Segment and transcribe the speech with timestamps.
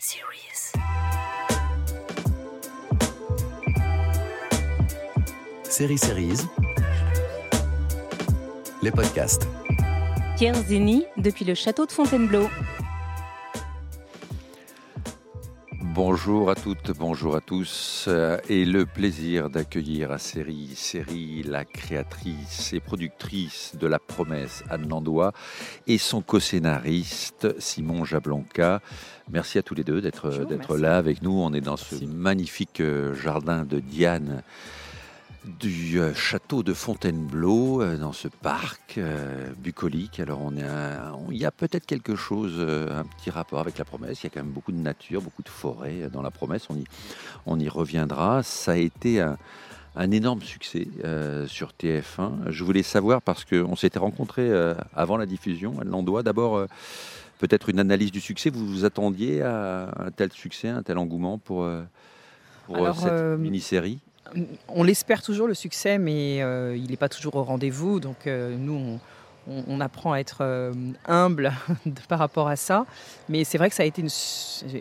[0.00, 0.72] Series.
[5.64, 6.38] Série Series,
[8.82, 9.46] les podcasts.
[10.36, 12.48] Pierre Zeni depuis le château de Fontainebleau.
[15.96, 21.64] Bonjour à toutes, bonjour à tous, euh, et le plaisir d'accueillir à Série Série la
[21.64, 25.32] créatrice et productrice de La Promesse Anne Landois
[25.86, 28.82] et son co-scénariste Simon Jablonka.
[29.30, 31.32] Merci à tous les deux d'être là avec nous.
[31.32, 34.42] On est dans ce magnifique euh, jardin de Diane
[35.46, 40.20] du euh, château de Fontainebleau, euh, dans ce parc euh, bucolique.
[40.20, 40.52] Alors on
[41.30, 44.22] il y a peut-être quelque chose, un petit rapport avec la promesse.
[44.22, 46.66] Il y a quand même beaucoup de nature, beaucoup de forêt dans la promesse.
[46.70, 46.84] On y,
[47.46, 48.42] on y reviendra.
[48.42, 49.36] Ça a été un,
[49.96, 52.48] un énorme succès euh, sur TF1.
[52.50, 55.74] Je voulais savoir parce qu'on s'était rencontrés euh, avant la diffusion.
[55.80, 56.56] Elle l'en doit d'abord.
[56.56, 56.66] euh,
[57.38, 58.48] Peut-être une analyse du succès.
[58.48, 61.68] Vous vous attendiez à un tel succès, un tel engouement pour,
[62.64, 63.98] pour Alors, cette mini-série?
[64.68, 68.00] On l'espère toujours le succès, mais euh, il n'est pas toujours au rendez-vous.
[68.00, 68.98] Donc euh, nous,
[69.46, 70.72] on, apprend à être euh,
[71.06, 71.52] humble
[72.08, 72.86] par rapport à ça.
[73.28, 74.10] Mais c'est vrai que ça a été une,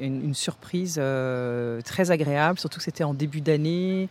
[0.02, 1.02] une- surprise
[1.86, 4.10] très agréable, surtout que c'était en début d'année.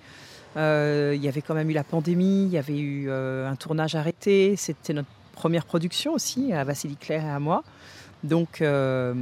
[0.57, 4.55] Il y avait quand même eu la pandémie, il y avait eu un tournage arrêté.
[4.57, 7.65] C'était notre première production aussi, à Vassili Claire et à moi.
[8.25, 9.13] Donc, euh,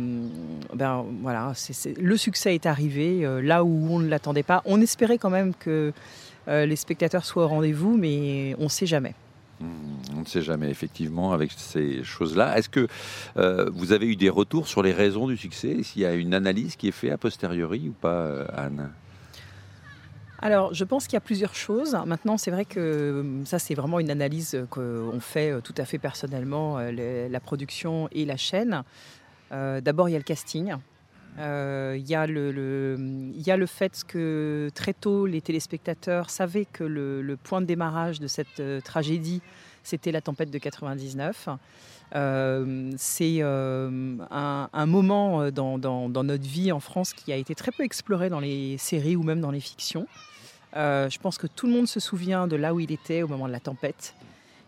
[0.73, 1.53] ben voilà,
[2.01, 4.63] le succès est arrivé euh, là où on ne l'attendait pas.
[4.65, 5.93] On espérait quand même que
[6.47, 9.15] euh, les spectateurs soient au rendez-vous, mais on ne sait jamais.
[9.61, 9.67] Hmm,
[10.17, 12.57] On ne sait jamais, effectivement, avec ces choses-là.
[12.57, 12.87] Est-ce que
[13.73, 15.83] vous avez eu des retours sur les raisons du succès?
[15.83, 18.89] S'il y a une analyse qui est faite a posteriori ou pas, Anne?
[20.45, 21.97] Alors, je pense qu'il y a plusieurs choses.
[22.05, 25.85] Maintenant, c'est vrai que euh, ça, c'est vraiment une analyse qu'on fait euh, tout à
[25.85, 28.83] fait personnellement, euh, la production et la chaîne.
[29.53, 30.75] Euh, D'abord, il y a le casting.
[31.39, 32.97] Il y, a le- le-
[33.35, 37.67] il y a le fait que très tôt, les téléspectateurs savaient que le, point de
[37.67, 39.41] démarrage de cette tragédie,
[39.83, 41.49] c'était la tempête de 99.
[42.15, 47.83] Euh, c'est un, moment dans- dans notre vie en France qui a été très peu
[47.83, 50.07] exploré dans les séries ou même dans les fictions.
[50.77, 53.29] Euh, je pense que tout le monde se souvient de là où il était au
[53.29, 54.15] moment de la tempête.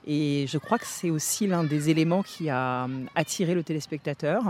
[0.06, 4.42] Et je crois que c'est aussi l'un des éléments qui a hum, attiré le téléspectateur.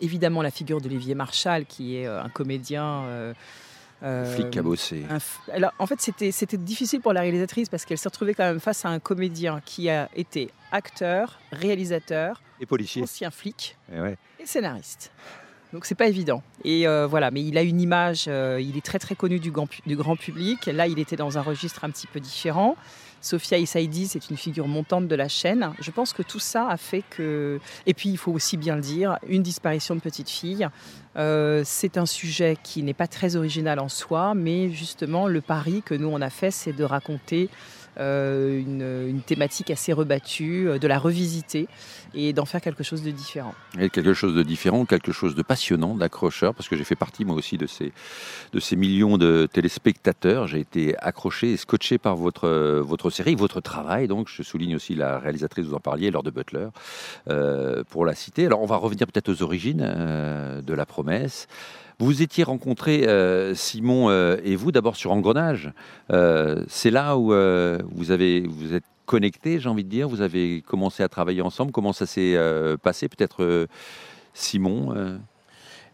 [0.00, 3.02] Évidemment, la figure d'Olivier Marchal, qui est euh, un comédien.
[3.04, 3.34] euh,
[4.02, 5.04] euh, Flic cabossé.
[5.52, 8.84] alors, en fait, c'était difficile pour la réalisatrice parce qu'elle s'est retrouvée quand même face
[8.84, 13.02] à un comédien qui a été acteur, réalisateur, Et policier.
[13.02, 14.16] ancien flic Eh ouais.
[14.40, 15.12] et scénariste.
[15.74, 16.40] Donc c'est pas évident.
[16.62, 19.50] Et euh, voilà, mais il a une image, euh, il est très très connu du
[19.50, 19.66] grand,
[20.16, 20.66] public.
[20.66, 22.76] Là, il était dans un registre un petit peu différent.
[23.20, 25.72] Sophia Issaidi, c'est une figure montante de la chaîne.
[25.80, 27.58] Je pense que tout ça a fait que...
[27.86, 30.68] Et puis, il faut aussi bien le dire, une disparition de petite fille,
[31.16, 35.82] euh, c'est un sujet qui n'est pas très original en soi, mais justement, le pari
[35.82, 37.48] que nous, on a fait, c'est de raconter
[37.96, 41.68] une, une thématique assez rebattue, euh, de la revisiter
[42.14, 43.54] et d'en faire quelque chose de différent.
[43.78, 47.24] Et quelque chose de différent, quelque chose de passionnant, d'accrocheur, parce que j'ai fait partie
[47.24, 47.92] moi aussi de ces,
[48.52, 50.46] de ces millions de téléspectateurs.
[50.46, 54.08] J'ai été accroché et scotché par votre, euh, votre série, votre travail.
[54.08, 56.68] Donc, je souligne aussi la réalisatrice, vous en parliez, Laure de Butler,
[57.28, 58.46] euh, pour la citer.
[58.46, 61.48] Alors, on va revenir peut-être aux origines euh, de la promesse.
[62.00, 65.72] Vous étiez rencontrés, euh, Simon euh, et vous, d'abord sur Engrenage.
[66.10, 70.08] Euh, C'est là où euh, vous avez vous êtes connectés, j'ai envie de dire.
[70.08, 71.70] Vous avez commencé à travailler ensemble.
[71.72, 72.36] Comment ça s'est
[72.82, 73.08] passé?
[73.08, 73.68] Peut-être
[74.32, 75.20] Simon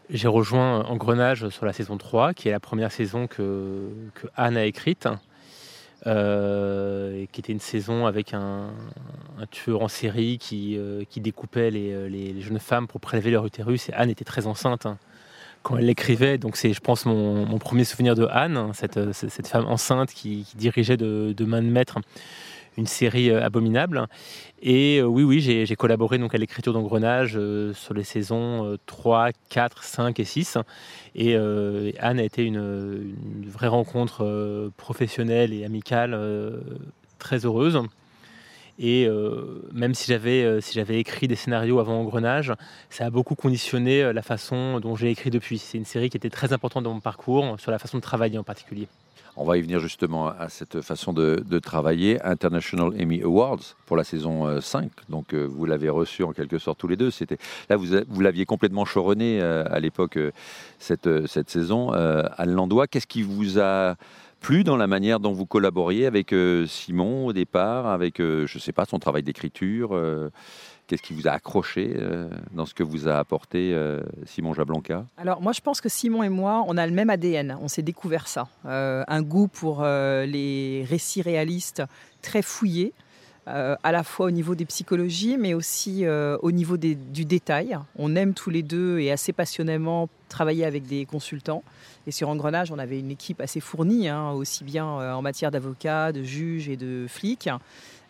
[0.09, 3.89] J'ai rejoint Engrenage sur la saison 3, qui est la première saison que,
[4.35, 5.07] Anne a écrite,
[6.07, 8.71] euh, qui était une saison avec un,
[9.51, 10.79] tueur en série qui,
[11.09, 13.89] qui découpait les, les- les jeunes femmes pour prélever leur utérus.
[13.89, 14.97] Et Anne était très enceinte hein,
[15.63, 16.37] quand elle l'écrivait.
[16.37, 20.47] Donc c'est, je pense, mon, premier souvenir de Anne, hein, cette, cette femme enceinte qui,
[20.55, 21.99] dirigeait de, main de maître
[22.77, 24.07] une série euh, abominable.
[24.61, 28.77] Et euh, oui, oui, j'ai collaboré donc à l'écriture d'Engrenage euh, sur les saisons euh,
[28.85, 30.57] 3, 4, 5 et 6.
[31.15, 33.15] Et Anne a été une,
[33.47, 36.17] vraie rencontre professionnelle et amicale
[37.19, 37.81] très heureuse.
[38.83, 42.51] Et euh, même si j'avais euh, si j'avais écrit des scénarios avant Engrenage,
[42.89, 45.59] ça a beaucoup conditionné euh, la façon dont j'ai écrit depuis.
[45.59, 48.39] C'est une série qui était très importante dans mon parcours, sur la façon de travailler
[48.39, 48.87] en particulier.
[49.37, 52.19] On va y venir justement à cette façon de, travailler.
[52.23, 54.89] International Emmy Awards pour la saison euh, 5.
[55.09, 57.11] Donc vous l'avez reçu en quelque sorte tous les deux.
[57.11, 57.37] C'était
[57.69, 60.17] là vous, vous l'aviez complètement choronné à l'époque
[60.79, 61.91] cette, cette saison.
[61.91, 63.95] Anne Landois, qu'est-ce qui vous a
[64.41, 68.59] plu dans la manière dont vous collaboriez avec euh, Simon au départ, avec euh, je
[68.59, 69.91] sais pas son travail d'écriture.
[69.93, 70.29] euh,
[70.87, 71.95] Qu'est-ce qui vous a accroché
[72.51, 73.73] dans ce que vous a apporté
[74.25, 75.05] Simon Jablanca?
[75.15, 77.81] Alors moi je pense que Simon et moi, on a le même ADN, on s'est
[77.81, 78.49] découvert ça.
[78.65, 81.81] Un goût pour les récits réalistes
[82.21, 82.91] très fouillés,
[83.47, 87.77] à la fois au niveau des psychologies, mais aussi au niveau du détail.
[87.95, 91.63] On aime tous les deux et assez passionnément travailler avec des consultants.
[92.07, 96.11] Et sur Engrenage, on avait une équipe assez fournie, hein, aussi bien en matière d'avocats,
[96.11, 97.49] de juges et de flics.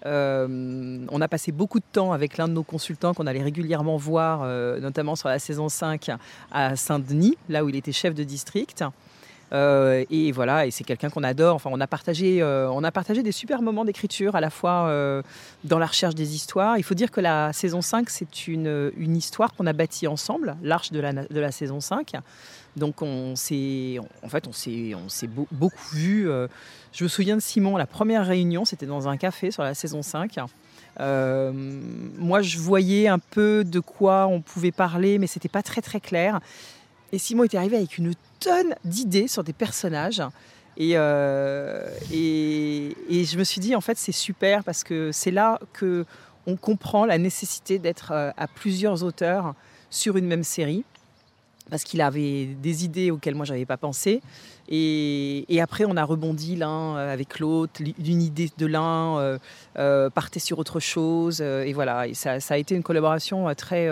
[0.05, 3.97] Euh, on a passé beaucoup de temps avec l'un de nos consultants qu'on allait régulièrement
[3.97, 6.11] voir, euh, notamment sur la saison 5
[6.51, 8.83] à Saint-Denis, là où il était chef de district.
[9.53, 11.55] Euh, et voilà, et c'est quelqu'un qu'on adore.
[11.55, 14.91] Enfin, on a partagé, on a partagé des super moments d'écriture, à la fois
[15.63, 16.77] dans la recherche des histoires.
[16.77, 20.55] Il faut dire que la saison 5, c'est une, une histoire qu'on a bâtie ensemble,
[20.61, 22.13] l'arche de la, de la saison 5.
[22.77, 26.29] Donc on s'est, en fait, on s'est, on s'est beaucoup vu.
[26.29, 26.47] Euh,
[26.93, 30.01] je me souviens de Simon, la première réunion, c'était dans un café sur la saison
[30.01, 30.37] 5.
[30.99, 31.51] Euh,
[32.17, 35.99] moi, je voyais un peu de quoi on pouvait parler, mais c'était pas très très
[35.99, 36.39] clair.
[37.11, 38.07] Et Simon était arrivé avec une
[38.41, 40.21] tonne d'idées sur des personnages.
[40.77, 42.93] Et, euh, et,
[43.23, 46.05] je me suis dit, en fait, c'est super parce que c'est là que
[46.47, 49.53] on comprend la nécessité d'être à plusieurs auteurs
[49.91, 50.83] sur une même série
[51.71, 54.21] parce qu'il avait des idées auxquelles moi j'avais pas pensé.
[54.73, 59.37] Et, après, on a rebondi l'un avec l'autre, d'une idée de l'un euh,
[59.77, 62.07] euh, partait sur autre chose, euh, et voilà.
[62.07, 63.89] Et ça, a été une collaboration très,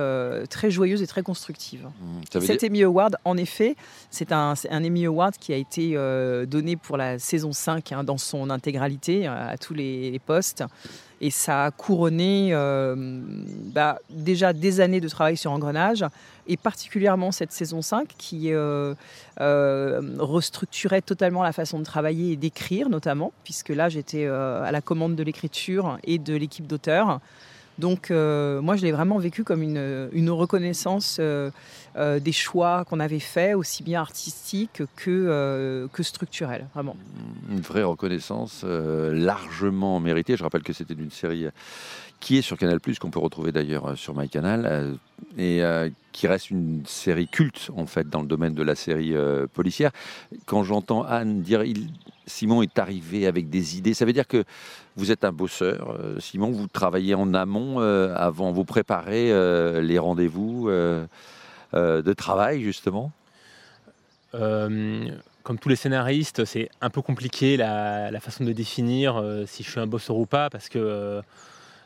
[0.47, 1.87] très joyeuse et très constructive.
[2.01, 3.75] Mmh, Cet Emmy Award, en effet,
[4.09, 5.95] c'est un, un, Emmy Award qui a été
[6.47, 10.63] donné pour la saison 5 hein, dans son intégralité à tous les, les postes.
[11.21, 12.51] Et ça a couronné
[13.73, 16.05] bah, déjà des années de travail sur Engrenage,
[16.49, 18.95] et particulièrement cette saison 5 qui euh,
[19.39, 24.71] euh, restructurait totalement la façon de travailler et d'écrire notamment, puisque là j'étais euh, à
[24.71, 27.21] la commande de l'écriture et de l'équipe d'auteurs.
[27.79, 33.83] Donc moi je l'ai vraiment vécu comme une, reconnaissance des choix qu'on avait faits, aussi
[33.83, 36.95] bien artistiques que, que structurels, vraiment.
[37.49, 40.37] Une vraie reconnaissance largement méritée.
[40.37, 41.47] Je rappelle que c'était une série
[42.19, 44.93] qui est sur Canal+, qu'on peut retrouver d'ailleurs euh, sur MyCanal, euh,
[45.37, 49.13] et euh, qui reste une série culte, en fait, dans le domaine de la série
[49.53, 49.91] policière.
[50.45, 51.63] Quand j'entends Anne dire
[52.25, 54.43] Simon est arrivé avec des idées, ça veut dire que
[54.99, 55.97] vous êtes un bosseur.
[56.19, 59.31] Simon, vous travaillez en amont avant, vous préparez
[59.81, 63.11] les rendez-vous de travail, justement?
[64.31, 69.79] Comme tous les scénaristes, c'est un peu compliqué la, façon de définir si je suis
[69.79, 71.21] un bosseur ou pas, parce que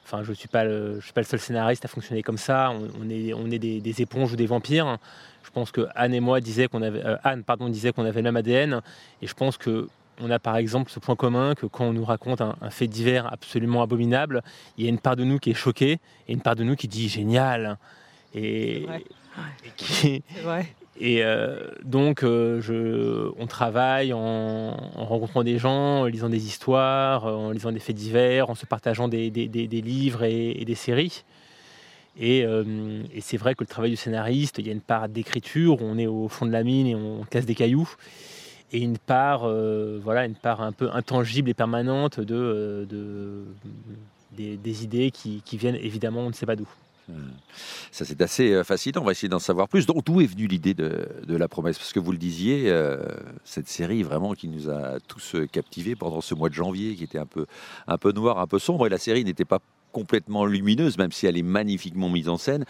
[0.06, 2.72] Enfin, je ne suis, pas le, suis pas le seul scénariste à fonctionner comme ça.
[2.72, 4.98] On, est, on est des, éponges ou des vampires.
[5.44, 8.22] Je pense que Anne et moi disaient qu'on avait, euh, Anne pardon, disait qu'on avait
[8.22, 8.82] le même ADN.
[9.22, 9.88] Et je pense que
[10.20, 13.32] on a par exemple ce point commun que quand on nous raconte un, fait divers
[13.32, 14.42] absolument abominable,
[14.78, 16.76] il y a une part de nous qui est choquée et une part de nous
[16.76, 17.78] qui dit génial.
[18.36, 18.88] Et, et
[19.78, 20.24] qui,
[21.00, 27.26] et euh, donc, euh, je, on travaille en, rencontrant des gens, en lisant des histoires,
[27.26, 31.24] en lisant des faits divers, en se partageant des, livres et, des séries.
[32.22, 35.82] Euh, et, c'est vrai que le travail du scénariste, il y a une part d'écriture,
[35.82, 37.90] on est au fond de la mine et on casse des cailloux,
[38.72, 39.48] et une part,
[40.02, 42.88] voilà, une part un peu intangible et permanente de,
[44.34, 46.68] des, idées qui, viennent évidemment, on ne sait pas d'où.
[47.92, 49.02] Ça, c'est assez euh, fascinant.
[49.02, 49.86] On va essayer d'en savoir plus.
[49.86, 51.78] D'où est venue l'idée de, la promesse?
[51.78, 53.04] Parce que vous le disiez, euh,
[53.44, 57.04] cette série vraiment qui nous a tous euh, captivés pendant ce mois de janvier, qui
[57.04, 57.46] était un peu,
[57.88, 58.88] un peu noir, un peu sombre.
[58.88, 59.60] Et la série n'était pas
[59.92, 62.66] complètement lumineuse, même si elle est magnifiquement mise en scène.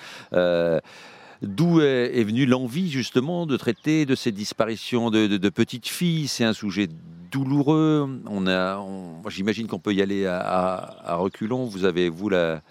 [1.44, 6.28] D'où est, venue l'envie justement de traiter de ces disparitions de, petites filles?
[6.28, 6.88] C'est un sujet
[7.32, 8.22] douloureux.
[8.28, 8.82] On a,
[9.28, 11.66] j'imagine qu'on peut y aller à, à reculons.
[11.66, 12.62] Vous avez vous la,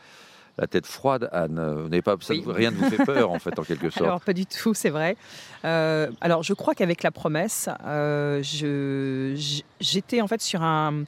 [0.58, 1.88] la tête froide, Anne.
[1.90, 4.02] Vous pas, Rien ne vous fait peur, en fait, en quelque sorte.
[4.02, 5.16] Alors, pas du tout, c'est vrai.
[5.64, 8.42] Euh, alors, je crois qu'avec la promesse, euh,
[9.80, 11.04] j'étais en fait sur un.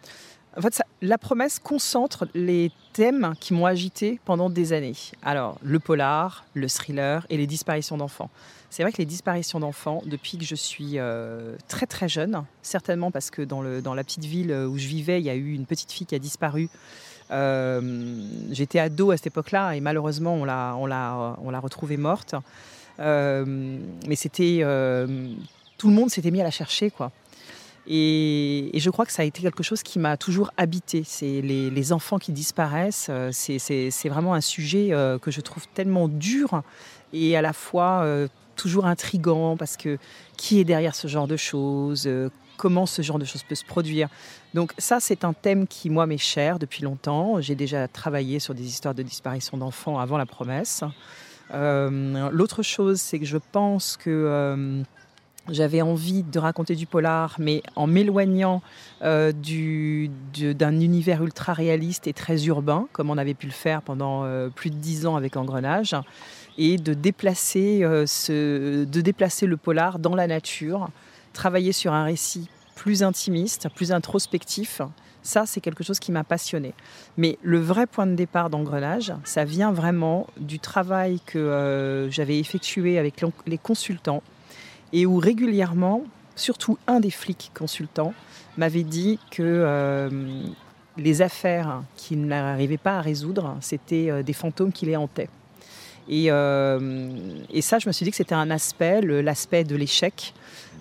[0.57, 4.95] En fait, la promesse concentre les thèmes qui m'ont agité pendant des années.
[5.23, 8.31] Alors, le polar, le thriller et les disparitions d'enfants.
[8.71, 13.11] C'est vrai que les disparitions d'enfants, depuis que je suis euh, très très jeune, certainement
[13.11, 15.93] parce que dans, la petite ville où je vivais, il y a eu une petite
[15.93, 16.69] fille qui a disparu
[17.31, 17.81] euh,
[18.51, 22.35] j'étais ado à cette époque-là et malheureusement on l'a, retrouvée morte.
[23.01, 23.45] Euh,
[24.07, 25.29] mais euh,
[25.79, 27.11] tout le monde s'était mis à la chercher quoi.
[27.87, 31.03] Et, je crois que ça a été quelque chose qui m'a toujours habité.
[31.05, 33.11] C'est les, enfants qui disparaissent.
[33.33, 36.63] C'est, c'est, vraiment un sujet que je trouve tellement dur
[37.13, 38.05] et à la fois
[38.55, 39.99] toujours intrigant parce que
[40.37, 43.65] qui est derrière ce genre de choses euh, Comment ce genre de choses peut se
[43.65, 44.09] produire
[44.55, 47.41] Donc ça, c'est un thème qui, moi, m'est cher depuis longtemps.
[47.41, 50.85] J'ai déjà travaillé sur des histoires de disparition d'enfants avant la promesse.
[51.53, 54.85] Euh, l'autre chose, c'est que je pense que euh,
[55.49, 58.63] j'avais envie de raconter du polar, mais en m'éloignant
[59.03, 64.25] euh, d'un univers ultra réaliste et très urbain, comme on avait pu le faire pendant
[64.55, 65.95] plus de dix ans avec Engrenage,
[66.57, 70.89] et de déplacer, ce, de déplacer le polar dans la nature,
[71.33, 74.81] travailler sur un récit plus intimiste, plus introspectif,
[75.25, 76.75] ça, c'est quelque chose qui m'a passionné.
[77.17, 82.39] Mais le vrai point de départ d'engrenage, ça vient vraiment du travail que euh, j'avais
[82.39, 84.23] effectué avec les consultants
[84.95, 86.05] et où régulièrement,
[86.37, 88.15] surtout un des flics consultants,
[88.57, 90.09] m'avait dit que euh,
[90.97, 95.29] les affaires qu'il n'arrivait pas à résoudre, c'était euh, des fantômes qui les hantaient.
[96.07, 100.35] Et, et, ça, je me suis dit que c'était un aspect, l'aspect de l'échec,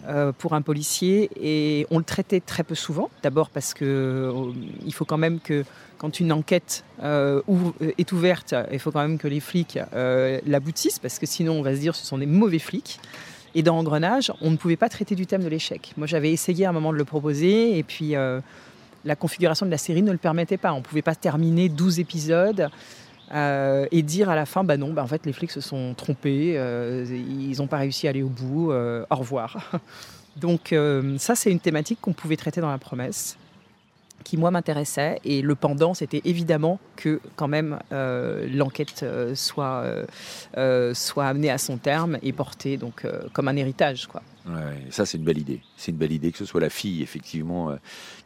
[0.09, 3.09] euh, pour un policier et on le traitait très peu souvent.
[3.21, 4.51] D'abord parce que euh,
[4.85, 5.63] il faut quand même que
[5.97, 7.41] quand une enquête euh,
[7.97, 9.79] est ouverte, il faut quand même que les flics
[10.45, 12.99] l'aboutissent parce que sinon on va se dire ce sont des mauvais flics.
[13.55, 15.93] Et dans Engrenage, on ne pouvait pas traiter du thème de l'échec.
[15.97, 18.15] Moi j'avais essayé à un moment de le proposer et puis
[19.05, 20.73] la configuration de la série ne le permettait pas.
[20.73, 22.69] On ne pouvait pas terminer 12 épisodes
[23.33, 25.93] euh, et dire à la fin, bah non, bah en fait les flics se sont
[25.95, 29.79] trompés, euh, ils n'ont pas réussi à aller au bout, euh, au revoir.
[30.35, 30.73] Donc
[31.19, 33.37] ça c'est une thématique qu'on pouvait traiter dans la promesse
[34.23, 39.83] qui moi m'intéressait et le pendant c'était évidemment que quand même l'enquête soit
[40.93, 44.21] soit amenée à son terme et portée donc comme un héritage quoi.
[44.45, 45.61] Ouais, ça, c'est une belle idée.
[45.77, 47.75] C'est une belle idée que ce soit la fille, effectivement, euh,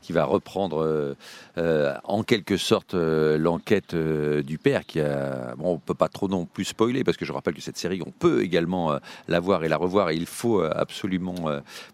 [0.01, 1.15] qui va reprendre euh,
[1.59, 5.53] euh, en quelque sorte l'enquête du père qui a.
[5.57, 8.01] Bon, on peut pas trop non plus spoiler parce que je rappelle que cette série,
[8.05, 8.97] on peut également
[9.27, 11.35] la voir et la revoir et il faut absolument,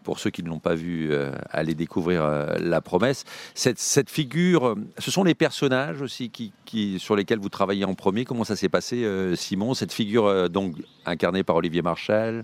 [0.03, 1.13] pour ceux qui ne l'ont pas vue,
[1.49, 2.25] aller découvrir
[2.59, 3.25] La Promesse.
[3.53, 8.25] Cette, figure, ce sont les personnages aussi qui, sur lesquels vous travaillez en premier.
[8.25, 9.73] Comment ça s'est passé, Simon?
[9.73, 10.75] Cette figure, donc,
[11.05, 12.43] incarnée par Olivier Marchal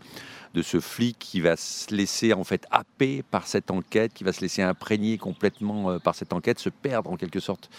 [0.54, 4.34] de ce flic qui va se laisser en fait happer par cette enquête, qui va
[4.34, 7.70] se laisser imprégner complètement euh, par cette enquête, se perdre en quelque sorte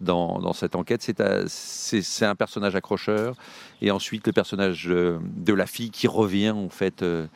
[0.00, 1.02] dans, cette enquête.
[1.02, 3.36] C'est un personnage accrocheur.
[3.82, 7.26] Et ensuite, le personnage euh, de la fille qui revient en fait euh,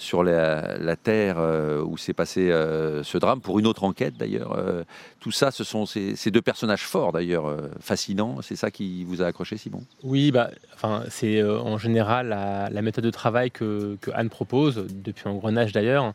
[0.00, 4.54] sur la, terre euh, où s'est passé euh, ce drame, pour une autre enquête d'ailleurs.
[4.56, 4.82] Euh,
[5.20, 8.38] tout ça, ce sont ces, deux personnages forts d'ailleurs, fascinants.
[8.40, 9.82] C'est ça qui vous a accroché, Simon?
[10.02, 15.72] Oui, bah, enfin, c'est en général la, méthode de travail que, Anne propose, depuis Engrenage
[15.72, 16.12] d'ailleurs.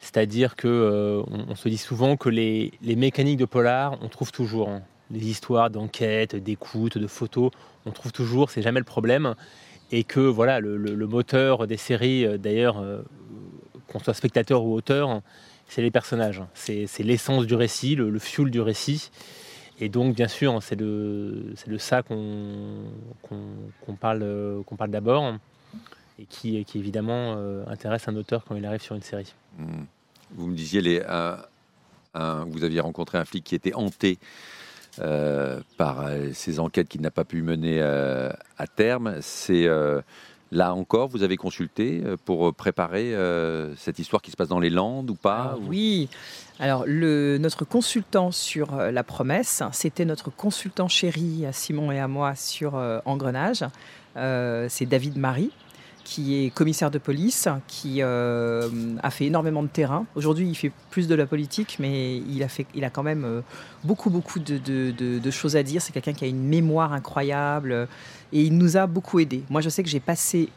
[0.00, 1.22] C'est-à-dire que
[1.54, 4.70] se dit souvent que les, mécaniques de polar, on trouve toujours.
[4.70, 4.80] Hein.
[5.10, 7.50] Les histoires d'enquête, d'écoute, de photos,
[7.84, 9.34] on trouve toujours, c'est jamais le problème
[9.92, 13.02] et que voilà le, moteur des séries, euh, d'ailleurs, euh,
[13.88, 15.20] qu'on soit spectateur ou auteur,
[15.68, 16.42] c'est les personnages.
[16.54, 19.10] C'est l'essence du récit, le, fuel du récit.
[19.80, 22.84] Et donc, bien sûr, c'est de, de ça qu'on
[23.98, 25.34] parle, qu'on parle d'abord
[26.18, 29.34] et qui, qui évidemment euh, intéresse un auteur quand il arrive sur une série.
[29.58, 29.82] Mmh.
[30.32, 31.00] Vous me disiez, les,
[32.14, 34.24] vous aviez rencontré un flic qui était hanté euh,
[34.96, 39.16] par euh, ces enquêtes qu'il n'a pas pu mener euh, à terme.
[39.20, 39.68] C'est
[40.52, 43.14] là encore, vous avez consulté pour préparer
[43.76, 46.08] cette histoire qui se passe dans les Landes ou pas Oui.
[46.58, 52.08] Alors, le, notre consultant sur la promesse, c'était notre consultant chéri à Simon et à
[52.08, 53.64] moi sur Engrenage.
[54.16, 55.52] c'est David Marie
[56.10, 58.68] qui est commissaire de police, qui euh,
[59.00, 60.06] a fait énormément de terrain.
[60.16, 63.24] Aujourd'hui, il fait plus de la politique, mais il a, fait, il a quand même
[63.24, 63.42] euh,
[63.84, 65.80] beaucoup, beaucoup de, choses à dire.
[65.80, 67.86] C'est quelqu'un qui a une mémoire incroyable
[68.32, 69.44] et il nous a beaucoup aidés.
[69.50, 70.48] Moi, je sais que j'ai passé.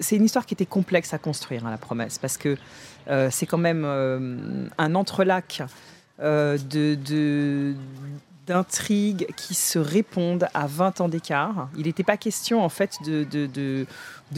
[0.00, 2.56] C'est une histoire qui était complexe à construire, hein, la promesse, parce que
[3.08, 3.84] euh, c'est quand même
[4.76, 5.62] un entrelac
[6.18, 7.74] de
[8.50, 11.68] d'intrigues qui se répondent à 20 ans d'écart.
[11.76, 13.86] Il n'était pas question en fait de, de,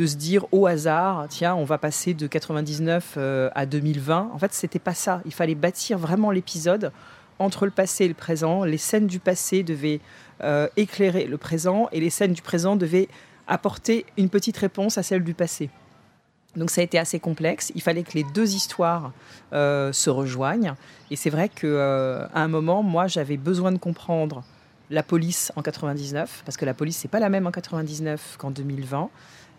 [0.06, 4.30] se dire au hasard, tiens, on va passer de 99 euh, à 2020.
[4.34, 5.22] En fait, c'était pas ça.
[5.24, 6.92] Il fallait bâtir vraiment l'épisode
[7.38, 8.64] entre le passé et le présent.
[8.64, 10.00] Les scènes du passé devaient
[10.44, 13.08] euh, éclairer le présent et les scènes du présent devaient
[13.48, 15.70] apporter une petite réponse à celle du passé.
[16.56, 17.72] Donc ça a été assez complexe.
[17.74, 19.12] Il fallait que les deux histoires
[19.52, 20.74] euh, se rejoignent.
[21.10, 24.44] Et c'est vrai qu'à euh, un moment, moi, j'avais besoin de comprendre
[24.90, 28.50] la police en 99, parce que la police, c'est pas la même en 99 qu'en
[28.50, 29.08] 2020.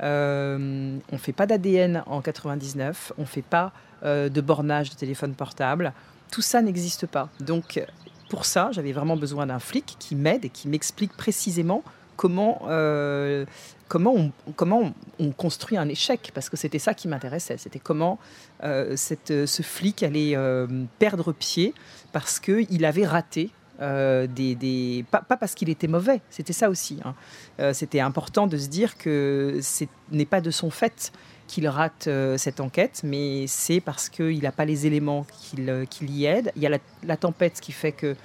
[0.01, 3.71] Euh, on fait pas d'ADN en 99, on fait pas
[4.03, 5.93] euh, de bornage de téléphone portable.
[6.31, 7.29] Tout ça n'existe pas.
[7.39, 7.83] Donc
[8.29, 11.83] pour ça, j'avais vraiment besoin d'un flic qui m'aide et qui m'explique précisément
[12.23, 13.45] comment, euh,
[13.89, 17.57] comment, on, comment on, construit un échec, parce que c'était ça qui m'intéressait.
[17.57, 18.17] C'était comment
[18.63, 20.65] euh, cette, ce flic allait euh,
[20.99, 21.73] perdre pied
[22.13, 23.49] parce qu'il avait raté.
[23.81, 27.01] des, des, pas, pas parce qu'il était mauvais, c'était ça aussi.
[27.03, 27.73] hein.
[27.73, 31.11] c'était important de se dire que ce n'est pas de son fait
[31.47, 35.57] qu'il rate euh, cette enquête, mais c'est parce qu'il n'a pas les éléments qui,
[35.89, 36.51] qui l'y aident.
[36.55, 38.15] Il y a la tempête qui fait que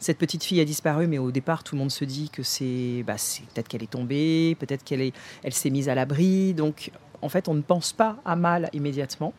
[0.00, 3.02] cette petite fille a disparu, mais au départ, tout le monde se dit que c'est,
[3.06, 3.16] bah,
[3.54, 5.12] peut-être qu'elle est tombée, peut-être qu'elle est,
[5.42, 6.54] elle s'est mise à l'abri.
[6.54, 6.90] Donc,
[7.22, 9.32] en fait, on ne pense pas à mal immédiatement.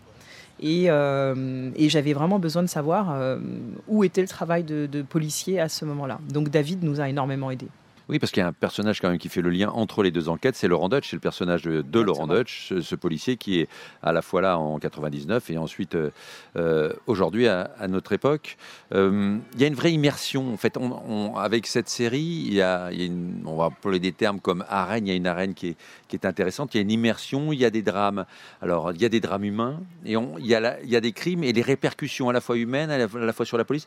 [0.61, 3.39] Et, euh, j'avais vraiment besoin de savoir euh,
[3.87, 6.19] où était le travail de, de policier à ce moment-là.
[6.29, 7.69] Donc, David nous a énormément aidés.
[8.09, 10.09] Oui, parce qu'il y a un personnage quand même qui fait le lien entre les
[10.09, 12.25] deux enquêtes, c'est Laurent Dutch, c'est le personnage de, de Laurent.
[12.25, 13.67] Dutch, ce, ce policier qui est
[14.01, 16.09] à la fois là en 99 et ensuite euh,
[16.57, 18.57] euh, aujourd'hui à, à notre époque.
[18.95, 20.51] Euh, il y a une vraie immersion.
[20.51, 23.55] En fait, on, on- avec cette série, il y a, il y a une, on
[23.57, 25.05] va employer des termes comme arène.
[25.05, 25.75] Il y a une arène qui est,
[26.07, 26.73] qui est intéressante.
[26.73, 27.53] Il y a une immersion.
[27.53, 28.25] Il y a des drames.
[28.63, 30.95] Alors, il y a des drames humains et on, il, y a la- il y
[30.95, 33.45] a des crimes et les répercussions à la fois humaines, à la, à la fois
[33.45, 33.85] sur la police.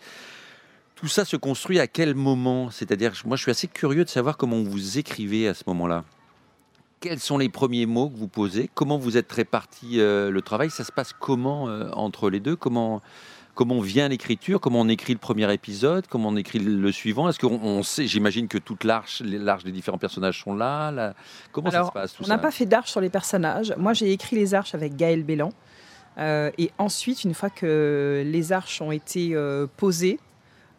[1.03, 2.71] Tout ça se construit à quel moment?
[2.71, 6.05] C'est-à-dire, moi, je suis assez curieux de savoir comment vous écrivez à ce moment-là.
[7.01, 8.71] Quels sont les premiers mots que vous posez?
[8.73, 10.71] Comment vous êtes réparti euh, le travail?
[10.71, 12.55] Ça se passe comment euh, entre les deux?
[12.55, 13.03] Comment
[13.57, 14.61] comment vient l'écriture?
[14.61, 16.07] Comment on écrit le premier épisode?
[16.07, 17.29] Comment on écrit le suivant?
[17.29, 20.93] Est-ce qu'on on sait J'imagine que toute l'arche, l'arche des différents personnages sont là.
[20.93, 21.15] là.
[21.51, 23.75] Comment ça se passe tout On n'a pas fait d'arches sur les personnages.
[23.77, 25.53] Moi, j'ai écrit les arches avec Gaël Bélan.
[26.19, 30.21] Euh, et ensuite, une fois que les arches ont été euh, posées,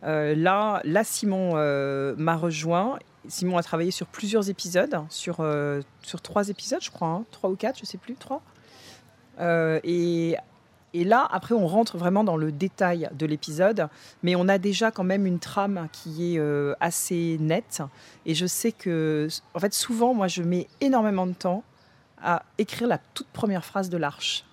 [0.03, 2.99] là, là, Simon euh, m'a rejoint.
[3.27, 7.49] Simon a travaillé sur plusieurs épisodes, sur, euh, sur trois épisodes, je crois, hein, trois
[7.49, 8.41] ou quatre, je sais plus, trois.
[9.39, 10.35] Euh, et,
[10.93, 13.87] et là, après, on rentre vraiment dans le détail de l'épisode,
[14.23, 17.81] mais on a déjà quand même une trame qui est euh, assez nette.
[18.25, 21.63] Et je sais que, en fait, souvent, moi, je mets énormément de temps
[22.21, 24.45] à écrire la toute première phrase de l'arche.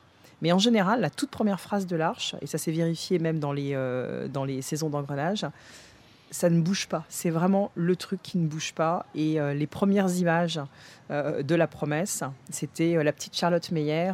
[0.43, 3.53] Mais en général, la toute première phrase de l'arche, et ça s'est vérifié même dans
[3.53, 5.47] les, euh, dans les saisons d'engrenage,
[6.31, 7.05] ça ne bouge pas.
[7.09, 9.05] C'est vraiment le truc qui ne bouge pas.
[9.15, 10.61] Et euh, les premières images
[11.11, 14.13] euh, de la promesse, c'était la petite Charlotte Meyer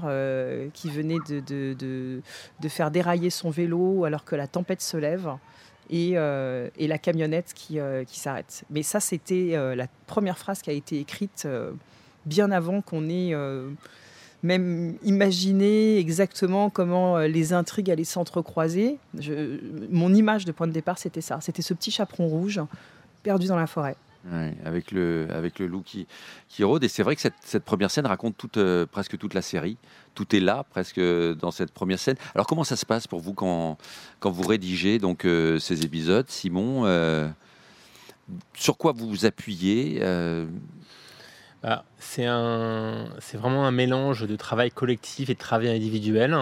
[0.72, 2.22] qui venait de, de, de-
[2.60, 5.28] de faire dérailler son vélo alors que la tempête se lève.
[5.88, 8.64] Et, et la camionnette qui, qui s'arrête.
[8.70, 11.46] Mais ça, c'était la première phrase qui a été écrite
[12.24, 13.32] bien avant qu'on ait
[14.46, 18.98] même imaginé exactement comment euh, les intrigues allaient s'entrecroiser.
[19.18, 19.58] Je-
[19.90, 21.38] Mon image de point de départ, c'était ça.
[21.42, 22.60] C'était ce petit chaperon rouge
[23.22, 23.96] perdu dans la forêt.
[24.64, 26.08] Avec, le, avec le loup qui,
[26.48, 26.82] qui rôde.
[26.82, 29.76] Et c'est vrai que cette, première scène raconte toute, euh, presque toute la série.
[30.16, 32.16] Tout est là, presque, dans cette première scène.
[32.34, 33.78] Alors, comment ça se passe pour vous quand,
[34.18, 37.28] quand vous rédigez donc, euh, ces épisodes, Simon euh,
[38.54, 40.46] Sur quoi vous vous appuyez euh,
[41.98, 46.36] c'est un, c'est vraiment un mélange de travail collectif et de travail individuel.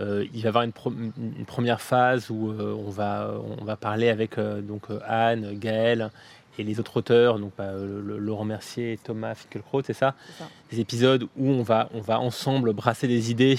[0.00, 3.64] Euh, il va y avoir une, pro- une première phase où euh, on, va, on
[3.64, 6.10] va parler avec euh, donc, Anne, Gaël
[6.58, 10.14] et les autres auteurs, donc bah, le- le- Laurent Mercier et Thomas Finkielkraut, c'est ça?
[10.26, 10.48] C'est ça.
[10.70, 13.58] Des épisodes où on va, on va ensemble brasser des idées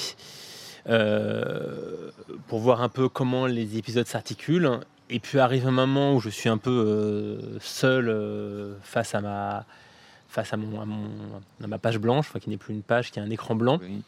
[2.47, 4.79] pour voir un peu comment les épisodes s'articulent.
[5.10, 9.65] Et puis arrive un moment où je suis un peu seul face à ma,
[10.35, 13.11] face à, mon, à, mon- à ma page blanche, enfin, qui n'est plus une page,
[13.11, 14.01] qui est un écran blanc, oui.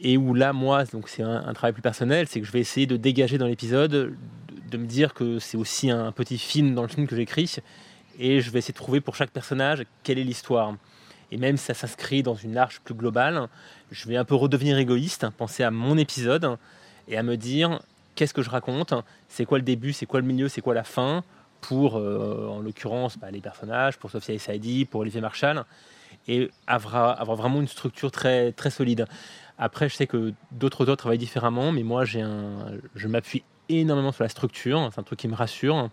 [0.00, 2.60] et où là, moi, donc c'est un, un travail plus personnel, c'est que je vais
[2.60, 4.14] essayer de dégager dans l'épisode, de,
[4.70, 7.56] de me dire que c'est aussi un petit film dans le film que j'écris,
[8.18, 10.74] et je vais essayer de trouver pour chaque personnage quelle est l'histoire.
[11.32, 13.48] Et même si ça s'inscrit dans une arche plus globale,
[13.90, 16.56] je vais un peu redevenir égoïste, penser à mon épisode,
[17.08, 17.80] et à me dire
[18.14, 18.94] qu'est-ce que je raconte,
[19.28, 21.24] c'est quoi le début, c'est quoi le milieu, c'est quoi la fin,
[21.60, 25.64] pour, euh, en l'occurrence, bah, les personnages, pour Sophia Saidi, pour Olivier Marchal,
[26.28, 29.06] et avoir, vraiment une structure très, très solide.
[29.58, 34.12] Après, je sais que d'autres auteurs travaillent différemment, mais moi, j'ai un, je m'appuie énormément
[34.12, 35.90] sur la structure, c'est un truc qui me rassure.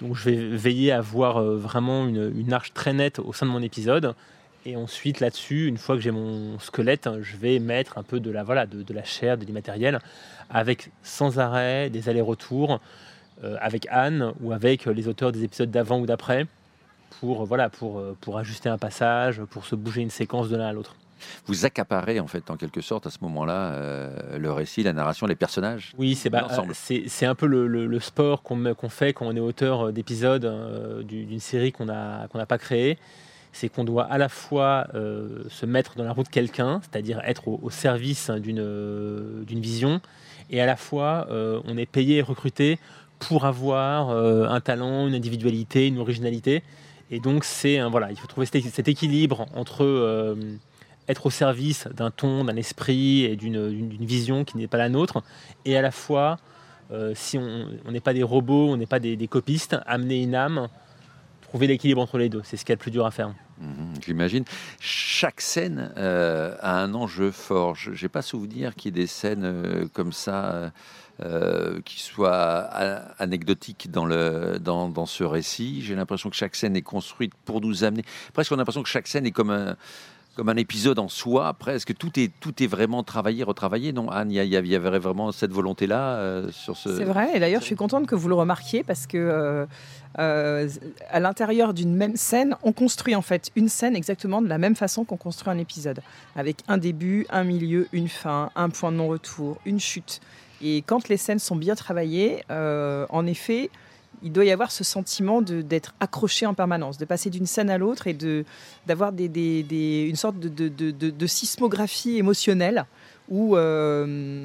[0.00, 3.46] Donc, je vais veiller à avoir euh, vraiment une, une arche très nette au sein
[3.46, 4.14] de mon épisode.
[4.66, 8.30] Et ensuite, là-dessus, une fois que j'ai mon squelette, je vais mettre un peu de
[8.30, 10.00] la, voilà, de, de la chair, de l'immatériel,
[10.50, 12.80] avec sans arrêt des allers-retours
[13.60, 16.46] avec Anne ou avec les auteurs des épisodes d'avant ou d'après
[17.20, 20.68] pour, voilà, pour, euh, pour ajuster un passage, pour se bouger une séquence de l'un
[20.68, 20.94] à l'autre.
[21.46, 25.26] Vous accaparez, en fait, en quelque sorte, à ce moment-là, euh, le récit, la narration,
[25.26, 25.92] les personnages.
[25.98, 26.72] Oui, c'est bah, euh,
[27.06, 29.92] c'est un peu le, le- le sport qu'on qu'on fait quand on est auteur euh,
[29.92, 32.96] d'épisodes euh, du- d'une série qu'on n'a qu'on n'a pas créée.
[33.52, 37.20] C'est qu'on doit à la fois euh, se mettre dans la roue de quelqu'un, c'est-à-dire
[37.26, 40.00] être au, au service d'une euh, d'une vision,
[40.50, 42.78] et à la fois euh, on est payé et recruté
[43.20, 46.64] pour avoir euh, un talent, une individualité, une originalité.
[47.12, 50.34] Et donc, c'est voilà, il faut trouver cet, équilibre entre euh,
[51.08, 55.22] être au service d'un ton, d'un esprit et d'une vision qui n'est pas la nôtre,
[55.64, 56.38] et à la fois,
[56.92, 60.68] euh, si on n'est pas des robots, on n'est pas des, copistes, amener une âme,
[61.42, 62.42] trouver l'équilibre entre les deux.
[62.44, 63.34] C'est ce qu'il y a de plus dur à faire.
[63.60, 64.44] Mhm, J'imagine.
[64.78, 67.74] Chaque scène a un enjeu fort.
[67.74, 70.70] Je n'ai pas souvenir qu'il y ait des scènes comme ça
[71.22, 75.82] euh, qui soient a- anecdotiques dans, le, dans, dans ce récit.
[75.82, 78.04] J'ai l'impression que chaque scène est construite pour nous amener.
[78.32, 79.76] Presque, on a l'impression que chaque scène est comme un,
[80.36, 81.52] comme un épisode en soi.
[81.54, 83.92] Presque, tout est, tout est vraiment travaillé, retravaillé.
[83.92, 86.96] Non, Anne, il y, avait vraiment cette volonté-là euh, sur ce.
[86.96, 89.66] C'est vrai, et d'ailleurs, je suis contente que vous le remarquiez parce que
[90.18, 90.68] euh,
[91.10, 94.76] à l'intérieur d'une même scène, on construit en fait une scène exactement de la même
[94.76, 96.00] façon qu'on construit un épisode,
[96.34, 100.20] avec un début, un milieu, une fin, un point de non-retour, une chute.
[100.62, 103.70] Et quand les scènes sont bien travaillées, euh, en effet,
[104.22, 107.78] il doit y avoir ce sentiment d'être accroché en permanence, de passer d'une scène à
[107.78, 108.16] l'autre et
[108.86, 112.84] d'avoir des, des- des- une sorte de, de- de- sismographie émotionnelle
[113.30, 114.44] où euh,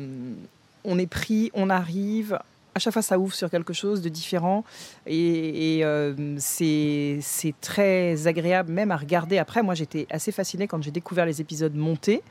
[0.86, 2.40] on est pris, on arrive.
[2.76, 4.64] À chaque fois, ça ouvre sur quelque chose de différent
[5.08, 7.20] et, et, euh, c'est
[7.62, 9.38] très agréable même à regarder.
[9.38, 12.22] Après, moi, j'étais assez fascinée quand j'ai découvert les épisodes montés.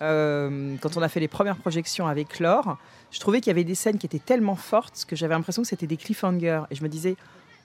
[0.00, 2.78] Euh, quand on a fait les premières projections avec Laure,
[3.10, 5.68] je trouvais qu'il y avait des scènes qui étaient tellement fortes que j'avais l'impression que
[5.68, 6.62] c'était des cliffhangers.
[6.70, 7.16] Et je me disais,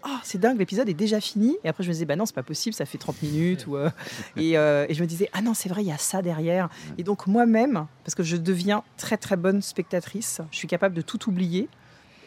[0.06, 1.58] oh, c'est dingue, l'épisode est déjà fini.
[1.63, 3.68] Et après, je me disais, bah non, c'est pas possible, ça fait 30 minutes.
[3.68, 3.90] Ou, euh,
[4.38, 6.70] et, euh, et je me disais, ah non, c'est vrai, il y a ça derrière.
[6.98, 11.02] Et donc, moi-même, parce que je deviens très très bonne spectatrice, je suis capable de
[11.02, 11.70] tout oublier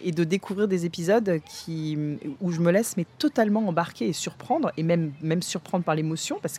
[0.03, 1.99] et de découvrir des épisodes qui,
[2.41, 6.39] où je me laisse mais totalement embarquer et surprendre, et même, même surprendre par l'émotion,
[6.41, 6.59] parce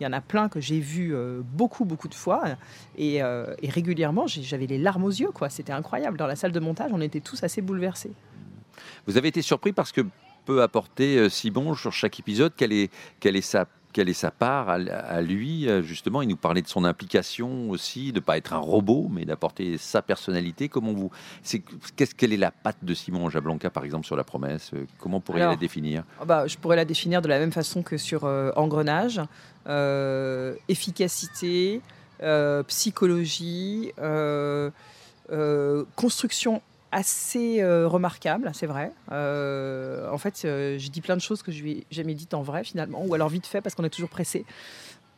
[0.00, 2.42] qu'il y en a plein que j'ai vu euh, beaucoup, beaucoup de fois,
[2.96, 5.50] et, euh, régulièrement, j'avais les larmes aux yeux, quoi.
[5.50, 6.16] C'était incroyable.
[6.16, 8.12] Dans la salle de montage, on était tous assez bouleversés.
[9.06, 10.00] Vous avez été surpris parce que
[10.46, 14.30] peut apporter euh, Simon sur chaque épisode Quelle est, quelle est, sa, quelle est sa
[14.30, 18.36] part à, lui euh, Justement, il nous parlait de son implication aussi, de ne pas
[18.36, 20.68] être un robot, mais d'apporter sa personnalité.
[20.68, 21.10] Comment vous,
[21.42, 21.62] c'est,
[21.96, 25.20] qu'est-ce, quelle est la patte de Simon Jablanca, par exemple, sur la promesse Euh, Comment
[25.20, 26.04] pourriez-vous Alors, la définir?
[26.20, 29.20] Ah bah, je pourrais la définir de la même façon que sur euh, Engrenage.
[29.66, 31.80] Euh, efficacité,
[32.22, 33.92] euh, psychologie,
[35.96, 38.92] construction assez euh, remarquable, c'est vrai.
[39.12, 42.42] Euh, en fait, euh, je dis plein de choses que je n'ai jamais dites en
[42.42, 44.44] vrai finalement, ou alors vite fait parce qu'on est toujours pressé.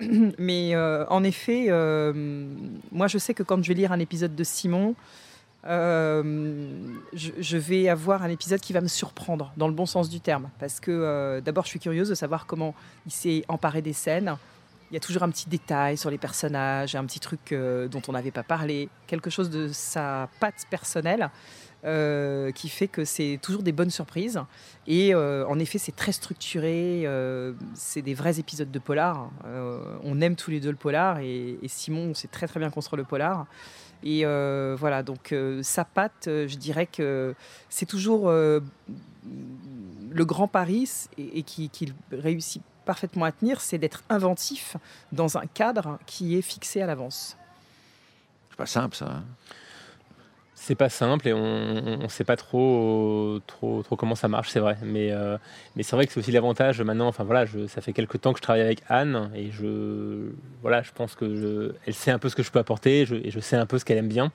[0.38, 1.68] Mais euh, en effet,
[2.90, 4.94] moi je sais que quand je vais lire un épisode de Simon,
[5.64, 10.50] je, vais avoir un épisode qui va me surprendre dans le bon sens du terme.
[10.58, 12.74] Parce que d'abord, je suis curieuse de savoir comment
[13.06, 14.36] il s'est emparé des scènes.
[14.92, 18.02] Il y a toujours un petit détail sur les personnages, un petit truc euh, dont
[18.08, 21.30] on n'avait pas parlé, quelque chose de sa patte personnelle
[21.86, 24.38] euh, qui fait que c'est toujours des bonnes surprises.
[24.86, 27.08] Et euh, en effet, c'est très structuré.
[27.72, 29.30] c'est des vrais épisodes de polar.
[30.04, 32.98] On aime tous les deux le polar et, et Simon sait très très bien construire
[32.98, 33.46] le polar.
[34.04, 34.26] Et
[34.76, 37.34] voilà, donc sa patte, je dirais que
[37.70, 38.62] c'est toujours le
[40.26, 44.76] grand pari et, et qui- qu'il réussit parfaitement à tenir, c'est d'être inventif
[45.12, 47.36] dans un cadre qui est fixé à l'avance.
[48.50, 49.06] C'est pas simple, ça.
[49.06, 49.24] hein
[50.54, 54.60] C'est pas simple et on ne sait pas trop, trop, trop comment ça marche, c'est
[54.60, 54.76] vrai.
[54.82, 55.36] Mais, euh,
[55.74, 57.08] mais c'est vrai que c'est aussi l'avantage maintenant.
[57.08, 60.82] Enfin voilà, je, ça fait quelques temps que je travaille avec Anne et je, voilà,
[60.82, 63.30] je pense que je, elle sait un peu ce que je peux apporter je- et
[63.30, 64.30] je sais un peu ce qu'elle aime bien.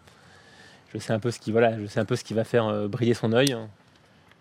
[0.93, 2.65] Je sais un peu ce qui, voilà, je sais un peu ce qui va faire
[2.67, 3.55] euh, briller son œil.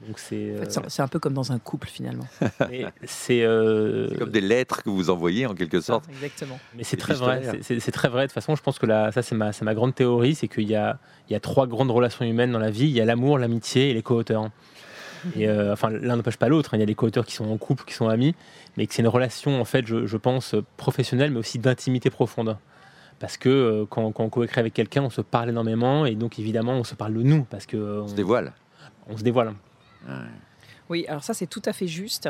[0.06, 2.26] Donc c'est, En fait, euh, c'est- un peu comme dans un couple finalement.
[3.04, 6.04] c'est, euh, C'est comme des lettres que vous envoyez, en quelque sorte.
[6.10, 6.58] Exactement.
[6.76, 7.42] Mais c'est très vrai.
[7.62, 8.22] c'est- très vrai.
[8.22, 10.74] De toute façon, je pense que là, ça, c'est ma, grande théorie, c'est qu'il y
[10.76, 12.84] a, il y a trois grandes relations humaines dans la vie.
[12.84, 14.50] Il y a l'amour, l'amitié et les co-auteurs.
[15.34, 16.74] Et euh, enfin, l'un n'empêche pas l'autre.
[16.74, 16.76] hein.
[16.76, 18.34] Il y a des co-auteurs qui sont en couple, qui sont amis,
[18.76, 22.58] mais que c'est une relation, en fait, je, je pense, professionnelle, mais aussi d'intimité profonde.
[23.18, 26.38] Parce que euh, quand, quand on coécrit avec quelqu'un, on se parle énormément, et donc
[26.38, 28.52] évidemment, on se parle de nous, parce que euh, On se dévoile.
[29.08, 29.54] on se dévoile.
[30.88, 32.28] Oui, alors ça c'est tout à fait juste.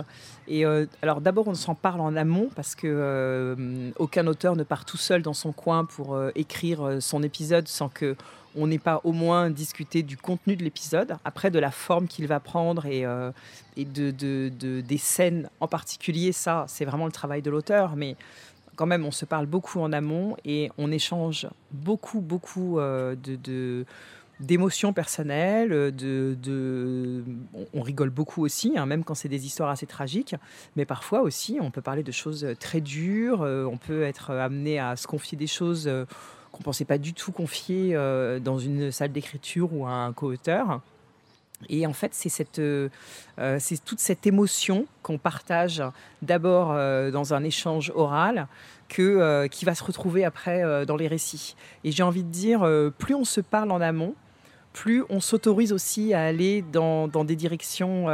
[0.49, 4.63] Et euh, alors d'abord on s'en parle en amont parce que euh, aucun auteur ne
[4.63, 8.17] part tout seul dans son coin pour euh, écrire son épisode sans que
[8.59, 12.27] on n'ait pas au moins discuté du contenu de l'épisode, après de la forme qu'il
[12.27, 13.05] va prendre et,
[13.77, 16.33] et de, de- de- des scènes en particulier.
[16.33, 18.17] Ça c'est vraiment le travail de l'auteur, mais
[18.75, 23.85] quand même on se parle beaucoup en amont et on échange beaucoup beaucoup de
[24.41, 27.25] d'émotions personnelles, de-
[27.75, 30.35] on- rigole beaucoup aussi, hein, même quand c'est des histoires assez tragiques,
[30.77, 34.79] mais parfois aussi on peut parler de choses très dures, euh, on peut être amené
[34.79, 36.05] à se confier des choses euh,
[36.53, 40.81] qu'on pensait pas du tout confier euh, dans une salle d'écriture ou à un co-auteur.
[41.71, 42.91] Et en fait, c'est cette, euh,
[43.39, 45.83] euh, c'est toute cette émotion qu'on partage
[46.21, 48.47] d'abord euh, dans un échange oral,
[48.89, 51.57] que, qui va se retrouver après dans les récits.
[51.83, 52.61] Et j'ai envie de dire,
[52.99, 54.15] plus on se parle en amont,
[54.77, 58.09] plus on s'autorise aussi à aller dans, dans des directions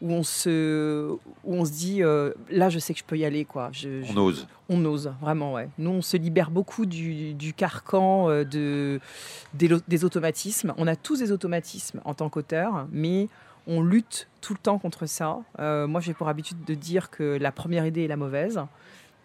[0.00, 1.10] où on se,
[1.44, 3.70] où on se dit euh, là je sais que je peux y aller quoi.
[3.84, 4.46] on ose.
[4.68, 5.68] On ose vraiment ouais.
[5.78, 9.00] Nous on se libère beaucoup du, du carcan euh, de,
[9.54, 10.74] des, automatismes.
[10.76, 13.28] On a tous des automatismes en tant qu'auteur, mais
[13.66, 15.38] on lutte tout le temps contre ça.
[15.58, 18.60] Euh, moi j'ai pour habitude de dire que la première idée est la mauvaise.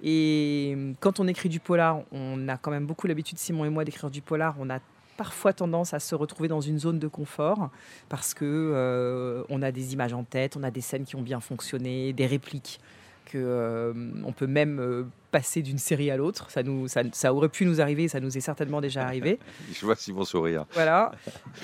[0.05, 3.85] Et quand on écrit du polar, on a quand même beaucoup l'habitude, Simon et moi,
[3.85, 4.53] d'écrire du polar.
[4.59, 4.79] On a
[5.17, 7.69] parfois tendance à se retrouver dans une zone de confort
[8.09, 11.21] parce que euh, on a des images en tête, on a des scènes qui ont
[11.21, 12.79] bien fonctionné, des répliques
[13.25, 13.93] que euh,
[14.25, 16.51] on peut même euh, passer d'une série à l'autre.
[16.51, 19.39] Ça nous, ça, aurait pu nous arriver, ça nous est certainement déjà arrivé.
[19.73, 20.65] Je vois Simon sourire.
[20.73, 21.13] Voilà.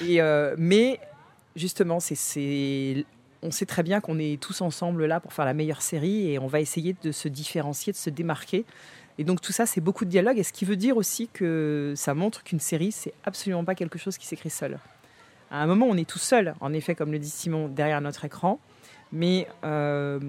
[0.02, 0.20] Et,
[0.58, 1.00] mais
[1.56, 3.06] justement, c'est
[3.42, 6.40] on sait très bien qu'on est tous ensemble là pour faire la meilleure série et
[6.40, 8.66] on va essayer de se différencier, de se démarquer
[9.20, 11.92] et donc tout ça, c'est beaucoup de dialogue, et ce qui veut dire aussi que
[11.98, 14.80] ça montre qu'une série, c'est absolument pas quelque chose qui s'écrit seul.
[15.52, 18.24] À un moment, on est tout seul, en effet, comme le dit Simon, derrière notre
[18.24, 18.62] écran,
[19.12, 20.22] mais euh,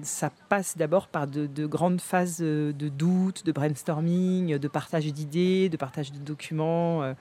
[0.00, 5.76] ça passe d'abord par de, grandes phases de doute, de brainstorming, de partage d'idées, de
[5.76, 7.12] partage de documents, euh,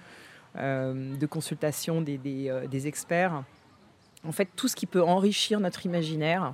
[0.55, 3.43] euh, de consultation des, des, experts.
[4.25, 6.53] En fait, tout ce qui peut enrichir notre imaginaire,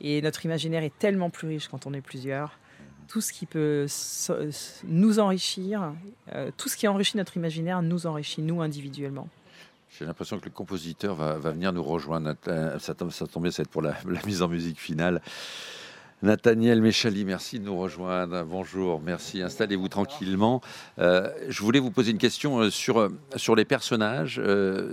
[0.00, 2.58] et notre imaginaire est tellement plus riche quand on est plusieurs,
[3.08, 3.86] tout ce qui peut
[4.84, 5.92] nous enrichir,
[6.32, 9.28] euh, tout ce qui enrichit notre imaginaire nous enrichit, nous individuellement.
[9.98, 12.34] J'ai l'impression que le compositeur va, venir nous rejoindre.
[12.78, 15.22] Ça, tombe, ça tombe bien, c'est pour la, mise en musique finale.
[16.20, 18.42] Nathaniel Méchali, merci de nous rejoindre.
[18.42, 19.40] Bonjour, merci.
[19.40, 20.60] Installez-vous tranquillement.
[20.98, 24.42] Euh, je voulais vous poser une question euh, sur, euh, sur les personnages.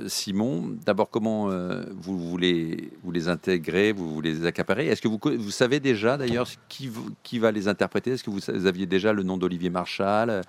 [0.05, 1.49] Simon, d'abord, comment
[1.95, 7.67] vous les intégrer, vous, les accaparer Est-ce que vous, savez déjà d'ailleurs qui, va les
[7.67, 8.11] interpréter?
[8.11, 10.41] Est-ce que vous, aviez déjà le nom d'Olivier Marchal,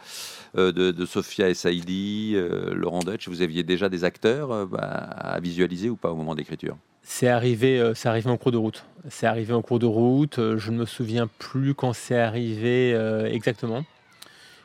[0.55, 2.37] de, de, Sophia Essaidi,
[2.73, 3.29] Laurent Deutsch?
[3.29, 6.77] Vous aviez déjà des acteurs à visualiser ou pas au moment d'écriture?
[7.09, 8.85] C'est arrivé, euh, arrivé en cours de route.
[9.09, 10.41] C'est arrivé en cours de route.
[10.41, 13.85] Euh, je ne me souviens plus quand c'est arrivé euh, exactement.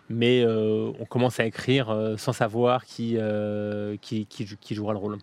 [0.09, 3.17] Mais on commence à écrire sans savoir qui,
[4.01, 5.17] qui, qui, jouera le rôle.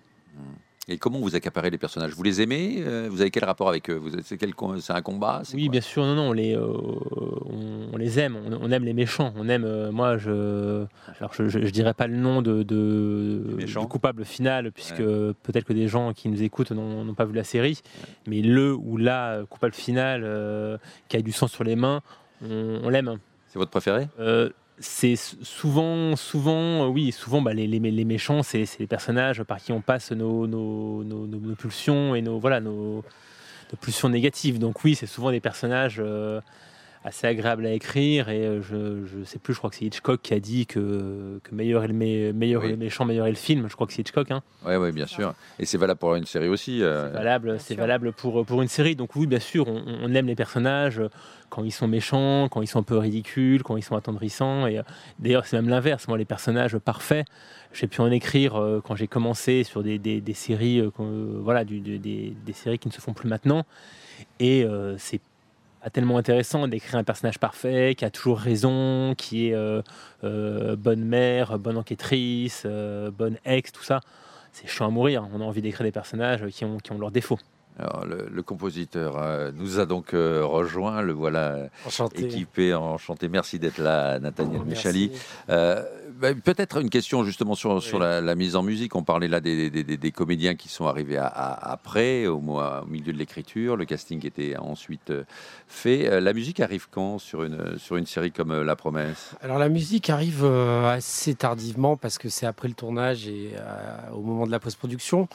[0.91, 2.13] Et comment vous accaparez les personnages?
[2.13, 2.83] Vous les aimez?
[3.11, 4.01] Vous avez quel rapport avec eux?
[4.23, 5.43] C'est un combat?
[5.53, 6.05] Oui, bien sûr.
[6.05, 8.39] Non, non, on les, on, les aime.
[8.61, 9.33] On, aime les méchants.
[9.37, 9.91] On aime.
[9.91, 10.85] moi, je.
[11.21, 15.73] Alors, je, je, dirais pas le nom de, de du coupable final, puisque peut-être que
[15.73, 17.83] des gens qui nous écoutent n'ont pas vu la série.
[18.27, 22.01] Mais le ou la coupable final euh, qui a du sang sur les mains,
[22.43, 23.19] on, l'aime.
[23.49, 24.09] C'est votre préféré?
[24.21, 29.59] Euh, c'est souvent, souvent, euh, oui, souvent, bah, les, les, méchants, c'est les personnages par
[29.59, 33.05] qui on passe nos, nos, nos, pulsions et nos, voilà, nos,
[33.81, 34.59] pulsions négatives.
[34.59, 36.41] Donc oui, c'est souvent des personnages euh,
[37.05, 38.29] assez agréables à écrire.
[38.29, 41.41] Et euh, je, ne sais plus, je crois que c'est Hitchcock qui a dit que,
[41.43, 43.69] que meilleur, est le, meilleur est le méchant, meilleur est le film.
[43.69, 44.31] Je crois que c'est Hitchcock.
[44.31, 44.43] Hein.
[44.67, 45.35] Oui, oui, bien sûr.
[45.59, 46.79] Et c'est valable pour une série aussi.
[46.81, 48.97] C'est valable, c'est valable pour, pour une série.
[48.97, 51.03] Donc oui, bien sûr, on, on aime les personnages
[51.49, 54.67] quand ils sont méchants, quand ils sont un peu ridicules, quand ils sont attendrissants.
[54.67, 54.83] Et euh,
[55.19, 56.09] d'ailleurs, c'est même l'inverse.
[56.09, 57.27] Moi, les personnages parfaits,
[57.73, 60.91] j'ai pu en écrire euh, quand j'ai commencé sur des, séries, euh,
[61.43, 63.65] voilà, des, séries qui ne se font plus maintenant.
[64.41, 64.67] Et
[64.99, 65.25] c'est pas
[65.93, 69.57] tellement intéressant d'écrire un personnage parfait, qui a toujours raison, qui est
[70.23, 74.01] bonne mère, bonne enquêtrice, bonne ex, tout ça.
[74.53, 75.29] C'est chiant à mourir.
[75.33, 77.39] On a envie d'écrire des personnages qui ont, qui ont leurs défauts.
[77.79, 82.25] Alors, le, compositeur euh, nous a donc euh, rejoint, le voilà enchanté.
[82.25, 83.29] équipé, enchanté.
[83.29, 85.13] Merci d'être là, Nathaniel Michali.
[85.49, 85.85] Euh,
[86.19, 88.97] bah, peut-être une question justement sur, sur la, mise en musique.
[88.97, 93.77] On parlait là des, des, comédiens qui sont arrivés après, au, au, milieu de l'écriture.
[93.77, 95.13] Le casting était ensuite
[95.69, 96.21] fait.
[96.21, 99.37] la musique arrive quand sur une, sur une série comme La Promesse?
[99.41, 103.53] Alors la musique arrive assez tardivement parce que c'est après le tournage et
[104.13, 105.29] au moment de la post-production.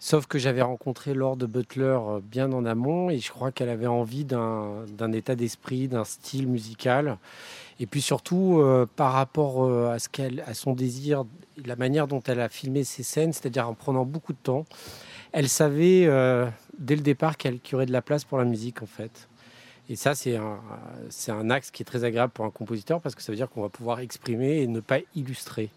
[0.00, 3.88] Sauf que j'avais rencontré Lord Butler euh, bien en amont et je crois qu'elle avait
[3.88, 7.18] envie d'un état d'esprit, d'un style musical.
[7.80, 11.24] Et puis surtout, euh, par rapport euh, à, ce qu'elle, à son désir,
[11.66, 14.66] la manière dont elle a filmé ses scènes, c'est-à-dire en prenant beaucoup de temps,
[15.32, 16.06] elle savait
[16.78, 19.28] dès le départ qu'il y aurait de la place pour la musique en fait.
[19.90, 20.58] Et ça, c'est un,
[21.10, 23.50] c'est un axe qui est très agréable pour un compositeur parce que ça veut dire
[23.50, 25.70] qu'on va pouvoir exprimer et ne pas illustrer.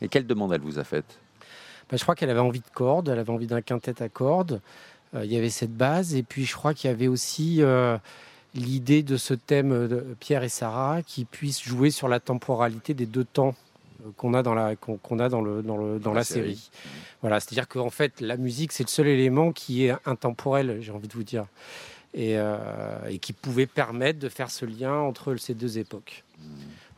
[0.00, 1.18] Et quelle demande elle vous a faite?
[1.90, 4.60] Bah, je crois qu'elle avait envie de cordes, elle avait envie d'un quintet à cordes.
[5.14, 6.14] Euh, il y avait cette base.
[6.14, 7.98] Et puis je crois qu'il y avait aussi euh,
[8.54, 13.06] l'idée de ce thème de Pierre et Sarah qui puissent jouer sur la temporalité des
[13.06, 13.54] deux temps
[14.16, 16.70] qu'on a dans la, qu'on, a dans, le, dans, le, dans la, série.
[17.20, 21.08] Voilà, c'est-à-dire qu'en fait, la musique, c'est le seul élément qui est intemporel, j'ai envie
[21.08, 21.44] de vous dire,
[22.14, 22.56] et, euh,
[23.08, 26.24] et qui pouvait permettre de faire ce lien entre ces deux époques.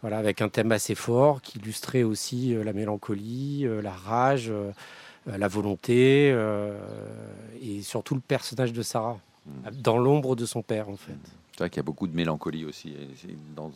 [0.02, 4.50] Voilà, avec un thème assez fort qui illustrait aussi euh, la mélancolie, euh, la rage,
[4.50, 4.72] euh,
[5.26, 6.36] la volonté,
[7.62, 9.20] et surtout le personnage de Sarah,
[9.72, 11.14] dans l'ombre de son père, en fait.
[11.52, 12.96] C'est vrai qu'il y a beaucoup de mélancolie aussi
[13.54, 13.70] dans,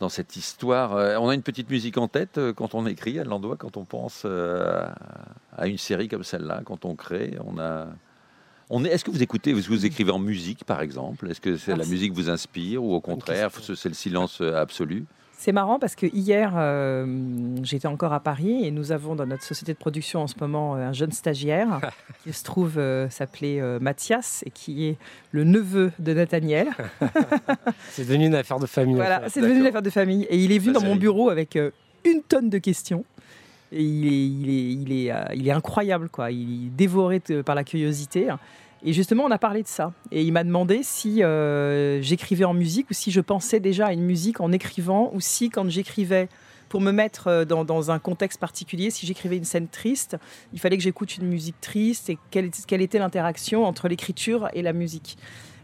[0.00, 0.94] dans cette histoire.
[1.22, 4.24] On a une petite musique en tête quand on écrit, Anne Landois, quand on pense
[4.24, 7.38] à une série comme celle-là, quand on crée.
[7.46, 7.86] On a.
[8.68, 11.30] On est, est-ce que vous écoutez, que vous écrivez en musique par exemple?
[11.30, 15.06] Est-ce que Alors, la musique vous inspire ou au contraire c'est le silence absolu?
[15.44, 17.04] C'est marrant parce que hier, euh,
[17.64, 20.74] j'étais encore à Paris et nous avons dans notre société de production en ce moment
[20.74, 21.82] euh, un jeune stagiaire
[22.24, 24.96] qui se trouve euh, s'appeler euh, Mathias et qui est
[25.32, 26.68] le neveu de Nathaniel.
[27.90, 28.94] C'est devenu une affaire de famille.
[28.94, 30.26] Voilà, c'est devenu une affaire de famille.
[30.30, 31.58] Et il est venu dans mon bureau avec
[32.06, 33.04] une tonne de questions.
[33.70, 36.30] Et il est, il est, il est, il est incroyable, quoi.
[36.30, 38.28] Il est dévoré par la curiosité.
[38.86, 39.92] Et justement, on a parlé de ça.
[40.12, 43.92] Et il m'a demandé si euh, j'écrivais en musique ou si je pensais déjà à
[43.92, 46.28] une musique en écrivant ou si, quand j'écrivais
[46.68, 50.18] pour me mettre euh, dans, un contexte particulier, si j'écrivais une scène triste,
[50.52, 52.50] il fallait que j'écoute une musique triste et quelle,
[52.82, 55.16] était l'interaction entre l'écriture et la musique.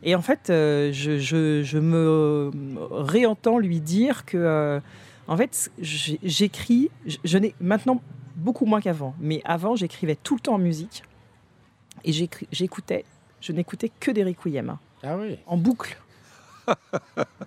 [0.03, 2.51] Et en fait, euh, je, me
[2.91, 4.81] réentends lui dire que,
[5.29, 6.91] en fait, j'écris,
[7.23, 8.01] je n'ai maintenant
[8.37, 11.03] beaucoup moins qu'avant, mais avant, j'écrivais tout le temps en musique
[12.05, 12.13] et
[12.53, 13.05] j'écoutais,
[13.41, 15.39] je n'écoutais que des requiem Ah oui.
[15.47, 15.97] en boucle.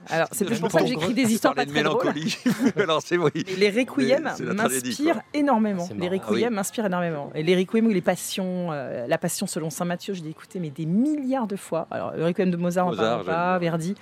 [0.09, 2.03] Alors, c'est peut-être pour ça que j'écris des histoires pas de très drôles.
[2.13, 2.37] mélancolie.
[2.75, 3.31] Alors c'est oui.
[3.35, 5.85] Mais les requiem m'inspirent énormément.
[5.85, 6.55] C'est Les requiem Ah oui.
[6.55, 7.31] m'inspirent énormément.
[7.35, 10.59] Et les requiem ou les passions, euh, la passion selon saint Matthieu, je l'ai écouté
[10.59, 11.87] mais des milliards de fois.
[11.91, 13.57] Alors le requiem de Mozart, on Mozart, parle pas.
[13.59, 13.95] Verdi.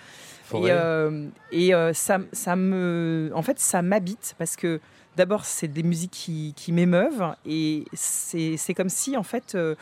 [0.54, 4.82] Et, euh, et euh, ça, ça me, en fait, ça m'habite parce que
[5.16, 9.76] d'abord, c'est des musiques qui, qui m'émeuvent et c'est c'est comme si, en fait, euh,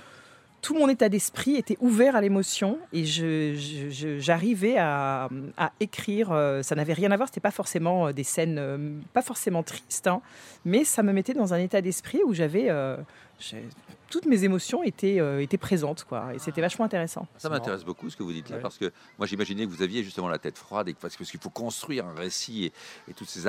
[0.62, 5.72] tout mon état d'esprit était ouvert à l'émotion et je- je- je- j'arrivais à, à
[5.80, 6.32] écrire.
[6.32, 9.64] euh, Ça n'avait rien à voir, c'était pas forcément euh, des scènes, euh, pas forcément
[9.64, 10.22] tristes, hein,
[10.66, 12.70] mais ça me mettait dans un état d'esprit où j'avais.
[12.70, 12.98] euh,
[13.40, 13.64] j'ai-
[14.10, 16.34] toutes mes émotions étaient, euh, étaient présentes, quoi.
[16.34, 17.28] Et c'était vachement intéressant.
[17.38, 18.62] Ça m'intéresse beaucoup ce que vous dites là, Ouais.
[18.62, 21.40] parce que moi j'imaginais que vous aviez justement la tête froide, et que- parce qu'il
[21.40, 22.74] faut construire un récit et,
[23.08, 23.48] et toutes ces,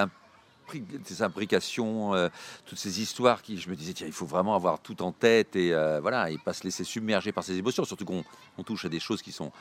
[1.05, 2.29] ces imbrications, euh,
[2.67, 5.57] toutes ces histoires qui, je me disais, tiens, il faut vraiment avoir tout en tête
[5.57, 8.25] et euh, voilà, et pas se laisser submerger par ces émotions, surtout qu'on
[8.59, 9.53] on touche à des choses qui sont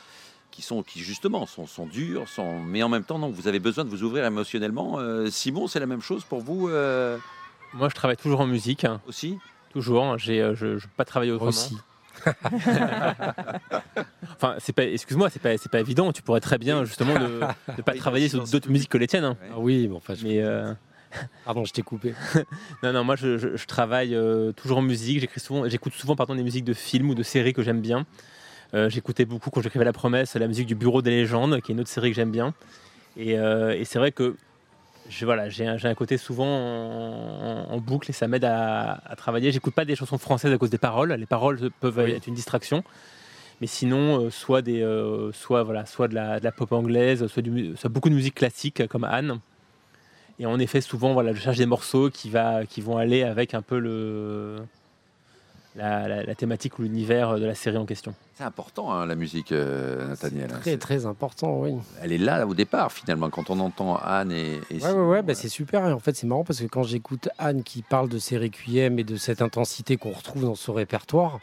[0.52, 3.60] qui sont qui justement sont, sont dures, sont, mais en même temps non, vous avez
[3.60, 4.98] besoin de vous ouvrir émotionnellement.
[5.00, 7.18] Euh, Simon, c'est la même chose pour vous euh,
[7.74, 9.38] Moi, je travaille toujours en musique, hein, aussi?
[9.72, 10.18] Toujours.
[10.18, 11.50] J'ai, euh, je ne peux pas travailler autrement.
[11.50, 11.78] Aussi.
[14.36, 16.12] Enfin, c'est pas, excuse-moi, c'est pas, c'est pas évident.
[16.12, 19.26] Tu pourrais très bien justement ne, pas travailler sur d'autres musiques que les tiennes.
[19.26, 19.38] hein.
[19.52, 20.24] Ah oui, mais enfin, je...
[20.26, 20.74] Mais euh,
[21.46, 22.14] pardon, je t'ai coupé.
[22.84, 25.20] non, non, moi, je, je- je travaille euh, toujours en musique.
[25.20, 28.06] J'écris souvent, j'écoute souvent, pardon, des musiques de films ou de séries que j'aime bien.
[28.74, 31.74] Euh, j'écoutais beaucoup quand j'écrivais La Promesse, la musique du Bureau des légendes, qui est
[31.76, 32.54] une autre série que j'aime bien.
[33.18, 34.36] Et, euh, et c'est vrai que
[35.10, 39.02] je, voilà, j'ai un, j'ai un côté souvent en, en boucle et ça m'aide à,
[39.06, 39.52] à travailler.
[39.52, 41.12] J'écoute pas des chansons françaises à cause des paroles.
[41.14, 42.12] Les paroles peuvent Oui.
[42.12, 42.84] être une distraction.
[43.62, 44.86] Mais sinon, euh, soit, des,
[45.34, 48.14] soit, voilà, soit de, la, de la pop anglaise, soit, du mu- soit beaucoup de
[48.16, 49.40] musique classique comme Anne.
[50.40, 53.54] Et en effet, souvent, voilà, je cherche des morceaux qui, va, qui vont aller avec
[53.54, 54.56] un peu le,
[55.76, 58.14] la, la- la thématique ou l'univers de la série en question.
[58.36, 60.48] C'est important hein, la musique, euh, Nathaniel.
[60.48, 61.74] Très, C'est- très important, oui.
[62.02, 65.08] Elle est là au départ finalement quand on entend Anne et, et Ouais, Simon, ouais,
[65.18, 65.86] ouais, bah, euh, c'est super.
[65.88, 68.98] Et en fait, c'est marrant parce que quand j'écoute Anne qui parle de ses requiem
[68.98, 71.40] et de cette intensité qu'on retrouve dans ce répertoire,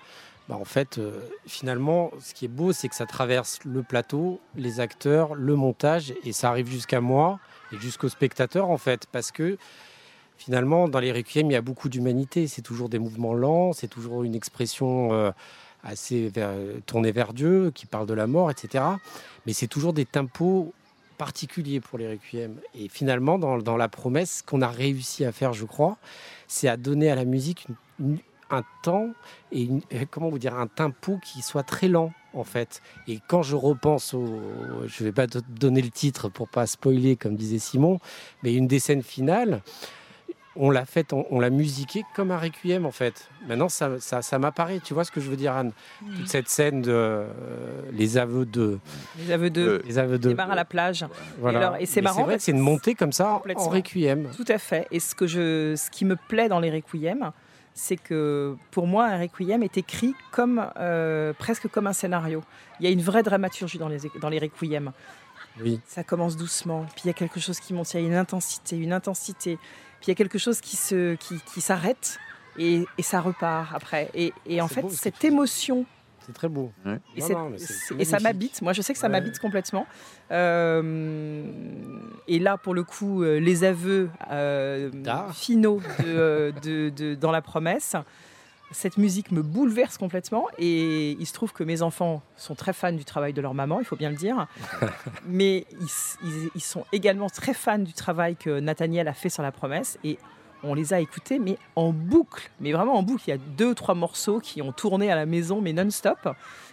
[0.48, 4.40] bah, en fait, euh, finalement, ce qui est beau, c'est que ça traverse le plateau,
[4.56, 7.38] les acteurs, le montage, et ça arrive jusqu'à moi
[7.72, 9.56] et jusqu'au spectateur, en fait, parce que
[10.38, 12.46] finalement, dans les requiem, il y a beaucoup d'humanité.
[12.46, 15.30] C'est toujours des mouvements lents, c'est toujours une expression euh,
[15.82, 16.32] assez
[16.86, 18.84] tournée vers Dieu, qui parle de la mort, etc.
[19.46, 20.72] Mais c'est toujours des tempos
[21.16, 22.56] particulier pour les requiem.
[22.74, 25.96] Et finalement, dans, la promesse qu'on a réussi à faire, je crois,
[26.46, 27.66] c'est à donner à la musique
[27.98, 28.18] une-
[28.50, 29.10] un temps
[29.52, 32.82] et une- euh, comment vous dire un tempo qui soit très lent en fait.
[33.08, 34.40] Et quand je repense au,
[34.86, 37.98] je vais pas donner le titre pour pas spoiler comme disait Simon,
[38.42, 39.62] mais une des scènes finales.
[40.58, 43.28] On l'a fait, on, on l'a musiqué comme un requiem en fait.
[43.46, 44.80] Maintenant, ça, ça, ça m'apparaît.
[44.82, 45.72] Tu vois ce que je veux dire, Anne?
[46.16, 47.26] Toute cette scène de euh,
[47.92, 48.78] les aveux de,
[49.18, 51.04] Les aveux de Euh, les aveux de, démarre à la plage.
[51.40, 51.58] voilà.
[51.58, 54.30] alors- et c'est marrant vrai c'est que une montée comme ça en requiem.
[54.34, 54.86] Tout à fait.
[54.90, 57.32] Et ce, que je, ce qui me plaît dans les requiem,
[57.76, 62.42] c'est que pour moi, un requiem est écrit comme, euh, presque comme un scénario.
[62.80, 64.92] Il y a une vraie dramaturgie dans les, dans les requiem.
[65.60, 65.80] Oui.
[65.86, 68.14] Ça commence doucement, puis il y a quelque chose qui monte, il y a une
[68.14, 69.56] intensité, une intensité.
[70.00, 72.18] Puis il y a quelque chose qui se, qui, qui s'arrête
[72.58, 74.10] et, et ça repart après.
[74.14, 75.84] Et, et en fait, beau cette émotion
[76.26, 76.72] C'est très beau.
[76.84, 76.98] Ouais.
[77.16, 77.52] et, Non,
[78.04, 78.60] ça m'habite.
[78.62, 79.12] Moi, je sais que ça Ouais.
[79.12, 79.86] m'habite complètement.
[80.32, 81.44] Euh,
[82.28, 84.90] et là, pour le coup, euh, les aveux euh,
[85.32, 87.94] finaux de, de- de- dans la promesse,
[88.72, 90.46] cette musique me bouleverse complètement.
[90.58, 93.78] Et il se trouve que mes enfants sont très fans du travail de leur maman,
[93.78, 94.46] il faut bien le dire.
[95.26, 99.28] Mais ils, s- ils- ils sont également très fans du travail que Nathaniel a fait
[99.28, 99.98] sur la promesse.
[100.02, 100.18] Et
[100.62, 103.22] on les a écoutés, mais en boucle, mais vraiment en boucle.
[103.26, 106.28] Il y a deux, trois morceaux qui ont tourné à la maison, mais non-stop.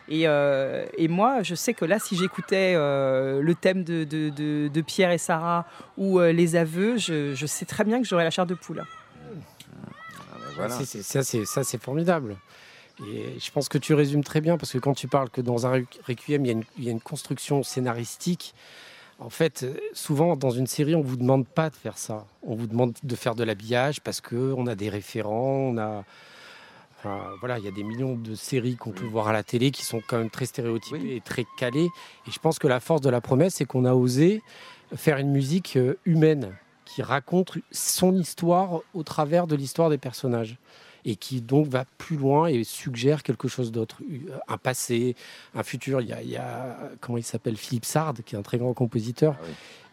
[0.09, 4.29] Et, euh, et moi, je sais que là, si j'écoutais euh, le thème de, de-
[4.29, 5.65] de- de Pierre et Sarah
[5.97, 8.83] ou euh, les aveux, je, je sais très bien que j'aurais la chair de poule.
[10.55, 10.75] Voilà.
[10.75, 10.85] Ça,
[11.23, 12.35] c'est ça, c'est formidable.
[13.07, 15.65] Et je pense que tu résumes très bien parce que quand tu parles que dans
[15.65, 18.53] un requ- requiem, il y a une, il y a une construction scénaristique.
[19.23, 22.25] En fait, euh, souvent dans une série, on vous demande pas de faire ça.
[22.41, 26.03] On vous demande de faire de l'habillage parce que on a des référents, on a.
[26.99, 29.71] Enfin, voilà, il y a des millions de séries qu'on peut voir à la télé
[29.71, 31.11] qui sont quand même très stéréotypées Oui.
[31.13, 31.89] et très calées.
[32.27, 34.41] Et je pense que la force de la promesse, c'est qu'on a osé
[34.95, 36.55] faire une musique euh, humaine
[36.85, 40.57] qui raconte son histoire au travers de l'histoire des personnages
[41.05, 44.01] et qui donc va plus loin et suggère quelque chose d'autre,
[44.47, 45.15] un passé,
[45.55, 46.01] un futur.
[46.01, 48.57] Il y a, il y a- comment il s'appelle, Philippe Sard, qui est un très
[48.57, 49.45] grand compositeur, Ah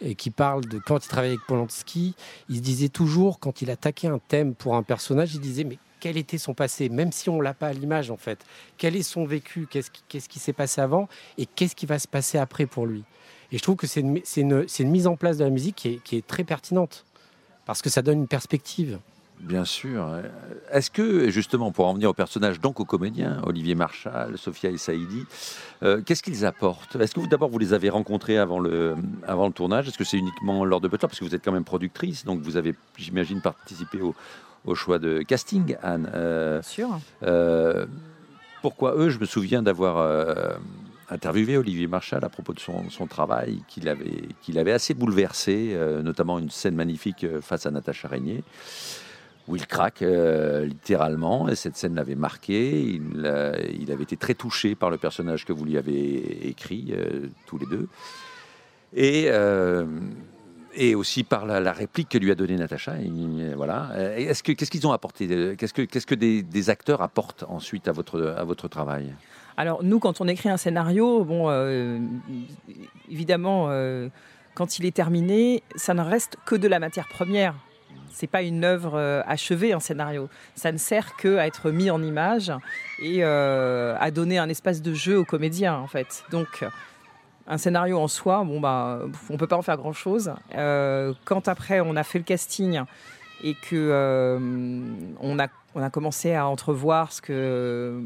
[0.03, 2.15] et qui parle de quand il travaillait avec Polanski,
[2.49, 5.79] il se disait toujours, quand il attaquait un thème pour un personnage, il disait, mais
[6.01, 8.45] quel était son passé, même si on l'a pas à l'image en fait.
[8.79, 9.69] Quel est son vécu?
[9.71, 9.91] Qu'est-ce
[10.29, 11.09] qui, s'est passé avant?
[11.39, 13.05] Et qu'est-ce qui va se passer après pour lui?
[13.53, 16.17] Et je trouve que c'est une, mise en place de la musique qui est, qui
[16.17, 17.05] est très pertinente
[17.67, 18.99] parce que ça donne une perspective.
[19.41, 20.07] Bien sûr.
[20.71, 24.77] Est-ce que, justement, pour en venir au personnage, donc aux comédiens, Olivier Marchal, Sophia et
[24.77, 25.25] Saïdi,
[25.83, 26.97] euh, qu'est-ce qu'ils apportent?
[26.97, 28.95] Est-ce que vous, d'abord, vous les avez rencontrés avant le,
[29.27, 29.89] avant le tournage?
[29.89, 31.09] Est-ce que c'est uniquement lors de Butler?
[31.09, 34.15] Parce que vous êtes quand même productrice, donc vous avez, j'imagine, participé au,
[34.67, 36.11] au choix de casting, Anne.
[36.15, 37.01] Euh, Bien sûr.
[37.23, 37.87] euh,
[38.63, 39.09] pourquoi eux?
[39.09, 40.59] Je me souviens d'avoir
[41.09, 45.75] interviewé Olivier Marchal à propos de son, son travail, qu'il avait, qu'il avait assez bouleversé,
[46.05, 48.45] notamment une scène magnifique face à Natacha Régnier,
[49.49, 52.81] où il craque euh, littéralement, et cette scène l'avait marqué.
[52.81, 56.93] Il, euh, il avait été très touché par le personnage que vous lui avez écrit,
[56.93, 57.89] euh, tous les deux.
[58.95, 59.31] Et.
[60.95, 62.95] aussi par la, réplique que lui a donnée Natacha.
[63.57, 63.91] Voilà.
[64.45, 69.15] Qu'est-ce qu'ils ont apporté Qu'est-ce que des, acteurs apportent ensuite à votre à votre travail?
[69.57, 71.51] Alors nous, quand on écrit un scénario, bon,
[73.11, 73.69] évidemment,
[74.55, 77.55] quand il est terminé, ça ne reste que de la matière première.
[78.11, 80.29] C'est pas une œuvre euh, achevée, un scénario.
[80.55, 82.53] Ça ne sert que à être mis en image
[83.01, 86.25] et euh, à donner un espace de jeu aux comédiens, en fait.
[86.31, 86.65] Donc,
[87.47, 90.33] un scénario en soi, bon bah, on peut pas en faire grand chose.
[90.53, 92.83] quand après on a fait le casting
[93.43, 94.39] et que euh,
[95.21, 98.03] on a on a commencé à entrevoir ce que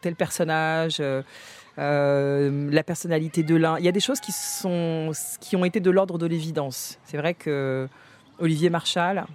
[0.00, 1.22] tel personnage, euh,
[1.78, 3.78] euh, la personnalité de l'un.
[3.78, 6.98] Il y a des choses qui, sont, qui ont été de l'ordre de l'évidence.
[7.04, 7.88] C'est vrai que
[8.40, 9.26] Olivier Marchal,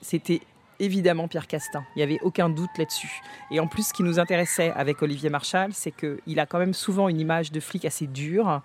[0.00, 0.40] c'était
[0.78, 1.84] évidemment Pierre Castin.
[1.94, 3.20] Il n'y avait aucun doute là-dessus.
[3.50, 6.74] Et en plus, ce qui nous intéressait avec Olivier Marchal, c'est qu'il a quand même
[6.74, 8.60] souvent une image de flic assez dure,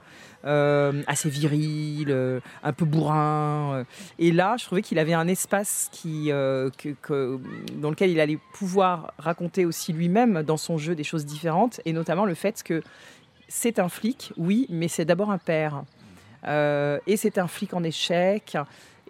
[0.46, 3.76] euh, assez viril, euh, un peu bourrin.
[3.76, 3.84] euh.
[4.20, 9.94] Et là, je trouvais qu'il avait un espace dans lequel il allait pouvoir raconter aussi
[9.94, 12.82] lui-même dans son jeu des choses différentes, et notamment le fait que
[13.48, 15.84] c'est un flic, oui, mais c'est d'abord un père.
[16.46, 18.58] Et c'est un flic en échec.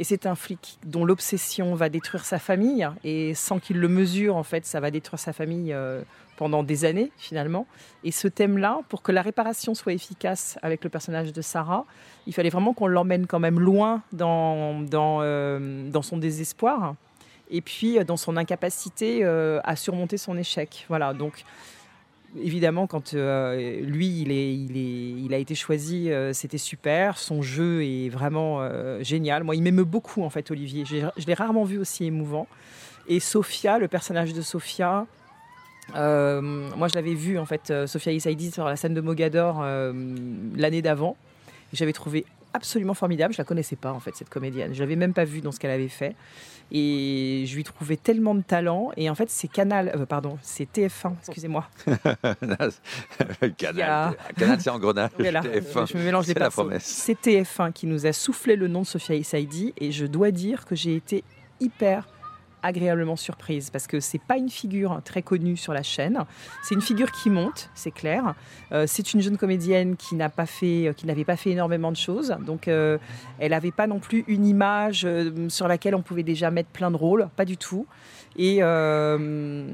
[0.02, 2.90] Et c'est un flic dont l'obsession va détruire sa famille.
[3.04, 6.02] Et sans qu'il le mesure, en fait, ça va détruire sa famille euh,
[6.38, 7.68] pendant des années, finalement.
[8.04, 11.86] Et ce thème-là, pour que la réparation soit efficace avec le personnage de Sarah,
[12.26, 16.96] il fallait vraiment qu'on l'emmène quand même loin dans, dans, euh, son désespoir.
[17.52, 20.88] Et puis euh, dans son incapacité à surmonter son échec.
[20.90, 21.46] Voilà, donc
[22.40, 27.18] évidemment, quand euh, lui, il, est, il, est, il a été choisi, euh, c'était super.
[27.18, 29.44] Son jeu est vraiment euh, génial.
[29.44, 30.86] Moi, il m'émeut beaucoup, en fait, Olivier.
[30.86, 32.48] Je l'ai rarement vu aussi émouvant.
[33.08, 35.06] Et Sophia, le personnage de Sophia,
[35.94, 39.64] moi, je l'avais vu, en fait, Sophia Issaidi sur la scène de Mogador
[40.56, 41.18] l'année d'avant.
[41.74, 43.34] J'avais trouvé absolument formidable.
[43.34, 44.74] Je la connaissais pas, en fait, cette comédienne.
[44.74, 46.16] Je l'avais même pas vue dans ce qu'elle avait fait.
[46.74, 48.92] Et je lui trouvais tellement de talent.
[48.96, 51.68] Et en fait, c'est Canal, euh, pardon, c'est TF1, excusez-moi.
[53.58, 55.10] Canal, a- Canal, c'est engrenage.
[55.20, 56.84] Voilà, TF1, je me mélange les la promesse.
[56.86, 60.66] C'est TF1 qui nous a soufflé le nom de Sophia Issaidi et je dois dire
[60.66, 61.24] que j'ai été
[61.60, 62.08] hyper
[62.64, 66.20] agréablement surprise parce que c'est pas une figure très connue sur la chaîne.
[66.64, 68.36] C'est une figure qui monte, c'est clair.
[68.72, 71.98] Euh, c'est une jeune comédienne qui n'a pas fait, qui n'avait pas fait énormément de
[71.98, 72.98] choses, donc euh,
[73.40, 76.92] elle n'avait pas non plus une image euh, sur laquelle on pouvait déjà mettre plein
[76.92, 77.86] de rôles, pas du tout.
[78.38, 79.68] Et, euh,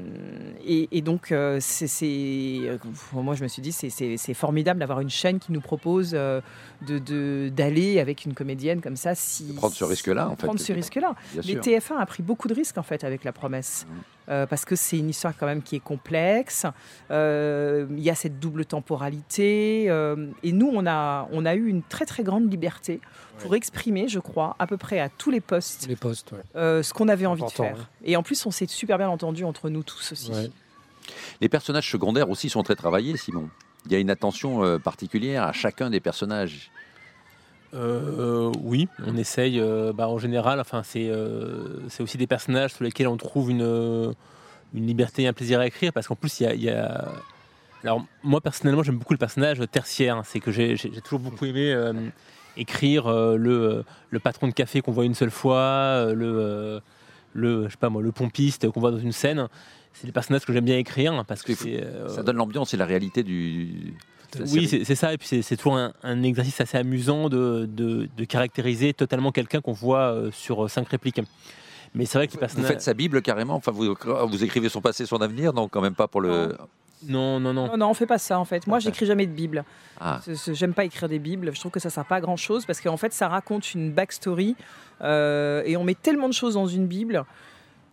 [0.66, 2.78] et, et donc, euh, c'est, euh,
[3.12, 6.40] moi, je me suis dit, c'est, formidable d'avoir une chaîne qui nous propose euh,
[6.86, 9.14] de, d'aller avec une comédienne comme ça.
[9.14, 11.14] Si, prendre ce risque-là, en fait, Prendre ce risque-là.
[11.36, 11.60] Mais sûr.
[11.60, 13.86] TF1 a pris beaucoup de risques, en fait, avec la promesse.
[14.28, 16.66] Euh, parce que c'est une histoire quand même qui est complexe.
[17.10, 19.86] Euh, Il y a cette double temporalité.
[19.88, 23.00] euh, et nous, on a, on a eu une très, très grande liberté
[23.38, 26.38] pour exprimer, je crois, à peu près à tous les postes Les postes, ouais.
[26.56, 27.88] euh, ce qu'on avait envie de faire.
[28.04, 30.30] Et en plus, on s'est super bien entendu entre nous tous aussi.
[30.32, 30.50] Ouais.
[31.40, 33.48] Les personnages secondaires aussi sont très travaillés, Simon.
[33.86, 36.70] Il y a une attention particulière à chacun des personnages.
[37.74, 39.60] Euh, oui, on essaye.
[39.60, 44.14] euh, bah, en général, enfin, c'est euh, aussi des personnages sur lesquels on trouve une,
[44.74, 46.70] une liberté et un plaisir à écrire, parce qu'en plus, il y a, il y
[46.70, 47.12] a-
[47.84, 50.16] Alors, moi, personnellement, j'aime beaucoup le personnage tertiaire.
[50.16, 50.22] hein.
[50.24, 51.92] C'est que j'ai toujours beaucoup aimé euh,
[52.56, 56.80] écrire le, le patron de café qu'on voit une seule fois, le,
[57.34, 59.46] le, je sais pas moi, le pompiste qu'on voit dans une scène.
[59.92, 61.52] C'est des personnages que j'aime bien écrire, parce que
[62.08, 63.94] Ça donne l'ambiance et la réalité du.
[64.52, 65.12] Oui, c'est ça.
[65.12, 69.60] Et puis c'est- toujours un, un exercice assez amusant de, de- de caractériser totalement quelqu'un
[69.60, 71.20] qu'on voit euh, sur euh, cinq répliques.
[71.94, 73.54] Mais c'est vrai que Vous faites sa Bible carrément.
[73.54, 73.94] Enfin, vous,
[74.28, 76.56] vous écrivez son passé, son avenir, donc quand même pas pour le.
[77.06, 77.68] Non, non, non.
[77.68, 78.66] Non, non, on fait pas ça en fait.
[78.66, 79.64] Moi, Ah, j'écris jamais de Bible.
[80.00, 80.20] Ah,
[80.52, 81.50] J'aime pas écrire des Bibles.
[81.54, 83.92] Je trouve que ça sert pas à grand chose parce qu'en fait, ça raconte une
[83.92, 84.56] backstory
[85.02, 87.24] euh, et on met tellement de choses dans une Bible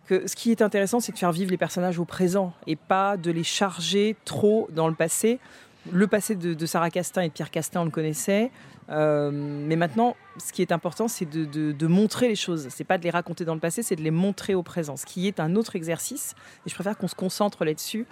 [0.06, 3.16] que ce qui est intéressant, c'est de faire vivre les personnages au présent et pas
[3.16, 5.38] de les charger trop dans le passé.
[5.92, 8.50] Le passé de, de Sarah Castin et de Pierre Castin, on le connaissait.
[8.88, 12.68] Euh, mais maintenant, ce qui est important, c'est de, de- de montrer les choses.
[12.70, 15.04] C'est pas de les raconter dans le passé, c'est de les montrer au présent, ce
[15.06, 16.34] qui est un autre exercice.
[16.66, 18.06] Et je préfère qu'on se concentre là-dessus.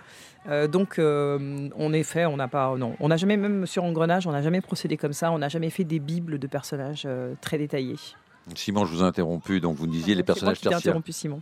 [0.49, 4.27] Euh, donc, euh, en effet, on n'a pas, non, on n'a jamais, même sur Engrenage,
[4.27, 5.31] on n'a jamais procédé comme ça.
[5.33, 7.97] On n'a jamais fait des bibles de personnages euh, très détaillés.
[8.55, 10.79] Simon, je vous ai interrompu, donc vous me disiez les personnages tertiaires.
[10.79, 11.41] interrompu, Simon.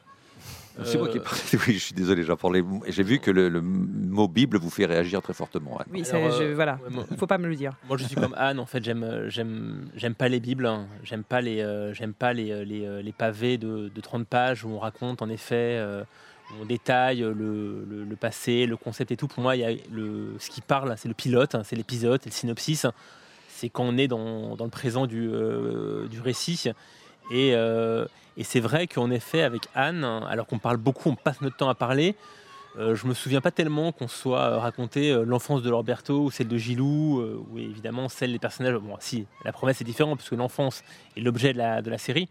[0.85, 1.39] C'est moi qui ai Euh, parlé.
[1.69, 2.63] Oui, je suis désolé, j'en parlais.
[2.89, 5.79] J'ai vu que le, le mot Bible vous fait réagir très fortement.
[5.79, 5.87] Anne.
[5.93, 6.79] Oui, Alors, c'est- je- euh, voilà.
[6.91, 7.73] ouais, Il faut pas me le dire.
[7.89, 8.59] Moi, je suis comme Anne.
[8.59, 10.67] En fait, j'aime, euh, j'aime, j'aime pas les bibles.
[10.67, 10.87] hein.
[11.05, 14.71] J'aime pas les, euh, j'aime pas les, les, les pavés de, de 30 pages où
[14.71, 16.03] on raconte en effet, euh,
[16.61, 17.33] on détaille le,
[17.89, 19.29] le- le passé, le concept et tout.
[19.29, 22.21] Pour moi, il y a le, ce qui parle, c'est le pilote, hein, c'est l'épisode,
[22.23, 22.87] c'est le synopsis.
[23.49, 26.65] C'est quand on est dans, dans le présent du, euh, du récit.
[27.31, 28.05] Et, euh,
[28.37, 31.69] et c'est vrai qu'en effet, avec Anne, alors qu'on parle beaucoup, on passe notre temps
[31.69, 32.15] à parler.
[32.79, 36.31] Euh, je me souviens pas tellement qu'on soit euh, raconté euh, l'enfance de Lorberto ou
[36.31, 38.75] celle de Gilou, euh, ou évidemment celle des personnages.
[38.77, 40.83] Bon, si, la promesse est différente puisque l'enfance
[41.17, 42.29] est l'objet de la, de la série.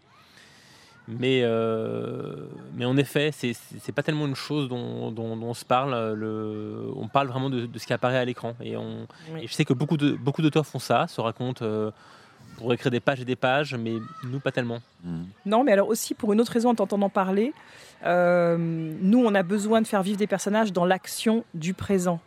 [1.08, 1.42] Mais,
[2.74, 6.12] mais en effet, c'est pas tellement une chose dont, dont- dont on se parle.
[6.14, 8.54] Le, on parle vraiment de, de ce qui apparaît à l'écran.
[8.62, 9.40] Et, on- Oui.
[9.42, 11.64] et je sais que beaucoup de beaucoup d'auteurs font ça, se racontent
[12.62, 13.94] euh, pour écrire des pages et des pages, mais
[14.24, 14.80] nous pas tellement.
[15.04, 15.22] Mm.
[15.46, 17.52] Non, mais alors aussi pour une autre raison, en t'entendant parler,
[18.04, 22.20] euh, nous, on a besoin de faire vivre des personnages dans l'action du présent.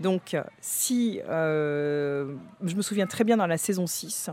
[0.00, 2.34] Donc, si euh,
[2.64, 4.30] je me souviens très bien dans la saison 6,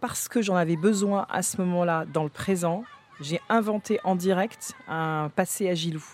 [0.00, 2.84] parce que j'en avais besoin à ce moment-là dans le présent,
[3.20, 6.04] j'ai inventé en direct un passé à Gilou.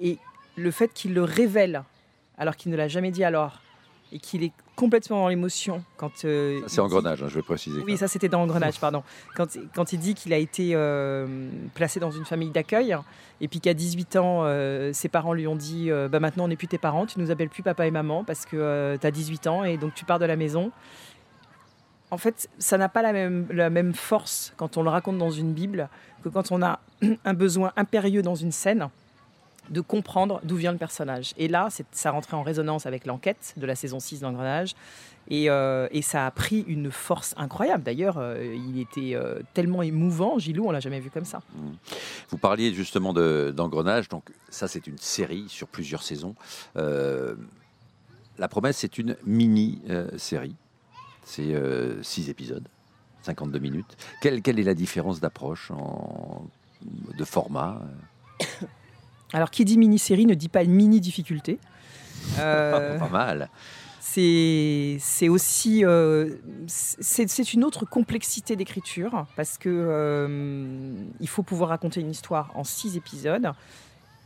[0.00, 0.18] Et
[0.56, 1.82] le fait qu'il le révèle,
[2.36, 3.62] alors qu'il ne l'a jamais dit alors,
[4.12, 6.24] et qu'il est complètement dans l'émotion quand...
[6.24, 7.82] euh, C'est dit- engrenage, hein, je vais préciser.
[7.84, 9.02] oui, ça c'était dans Engrenage, pardon.
[9.34, 12.96] Quand, quand il dit qu'il a été euh, placé dans une famille d'accueil
[13.40, 16.48] et puis qu'à 18 ans, euh, ses parents lui ont dit euh, bah, maintenant on
[16.48, 19.10] n'est plus tes parents, tu nous appelles plus papa et maman parce que tu as
[19.10, 20.70] 18 ans et donc tu pars de la maison.
[22.10, 25.30] En fait, ça n'a pas la même, la même force quand on le raconte dans
[25.30, 25.90] une Bible
[26.24, 26.80] que quand on a
[27.24, 28.88] un besoin impérieux dans une scène
[29.70, 31.34] de comprendre d'où vient le personnage.
[31.36, 34.74] Et là, ça rentrait en résonance avec l'enquête de la saison 6 d'Engrenage.
[35.30, 37.82] Et, euh, et ça a pris une force incroyable.
[37.84, 40.38] D'ailleurs, euh, il était euh, tellement émouvant.
[40.38, 41.42] Gilou, on l'a jamais vu comme ça.
[42.30, 46.34] Vous parliez justement de- d'engrenage, donc ça c'est une série sur plusieurs saisons.
[46.74, 50.54] La promesse c'est une mini-série,
[51.24, 51.54] c'est
[52.02, 52.66] six épisodes,
[53.22, 53.96] 52 minutes.
[54.22, 55.72] Quelle, quelle est la différence d'approche,
[57.18, 57.82] de format
[59.32, 61.58] Alors, qui dit mini-série ne dit pas une mini-difficulté.
[62.40, 63.48] Euh, Pas mal.
[64.00, 66.34] c'est aussi euh,
[66.66, 72.50] c'est c'est une autre complexité d'écriture parce que euh, il faut pouvoir raconter une histoire
[72.54, 73.52] en six épisodes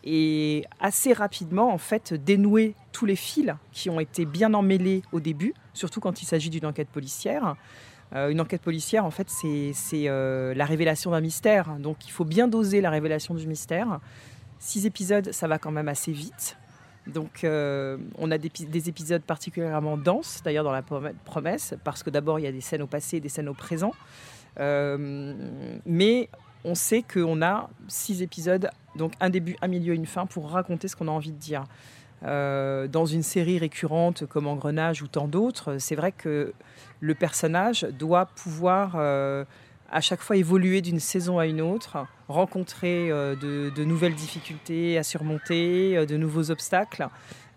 [0.04, 5.20] et assez rapidement en fait dénouer tous les fils qui ont été bien emmêlés au
[5.20, 7.56] début, surtout quand il s'agit d'une enquête policière.
[8.14, 9.74] Euh, une enquête policière, en fait, c'est
[10.08, 11.76] euh, la révélation d'un mystère.
[11.78, 14.00] Donc il faut bien doser la révélation du mystère.
[14.64, 16.56] Six épisodes, ça va quand même assez vite.
[17.08, 20.82] Donc euh, on a des, des, épisodes particulièrement denses, d'ailleurs dans la
[21.24, 23.54] promesse, parce que d'abord il y a des scènes au passé et des scènes au
[23.54, 23.92] présent.
[24.56, 26.28] mais
[26.64, 30.86] on sait qu'on a six épisodes, donc un début, un milieu, une fin, pour raconter
[30.86, 31.64] ce qu'on a envie de dire.
[32.24, 36.52] Euh, dans une série récurrente comme Engrenage ou tant d'autres, c'est vrai que
[37.00, 39.44] le personnage doit pouvoir euh,
[39.92, 45.02] à chaque fois évoluer d'une saison à une autre, rencontrer euh, de, nouvelles difficultés à
[45.02, 47.08] surmonter, de nouveaux obstacles.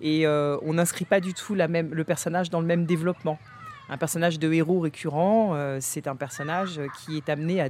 [0.02, 3.40] Et on n'inscrit pas du tout même, le personnage dans le même développement
[3.90, 7.70] un personnage de héros récurrent, euh, c'est un personnage qui est amené à,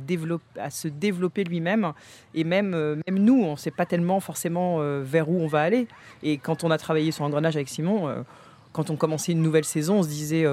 [0.70, 1.92] se développer lui-même.
[2.34, 5.62] Et même, euh, nous, on ne sait pas tellement forcément euh, vers où on va
[5.62, 5.88] aller.
[6.24, 8.24] Et quand on a travaillé sur Engrenage avec Simon,
[8.72, 10.46] quand on commençait une nouvelle saison, on se disait,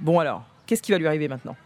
[0.00, 1.56] bon alors, qu'est-ce qui va lui arriver maintenant?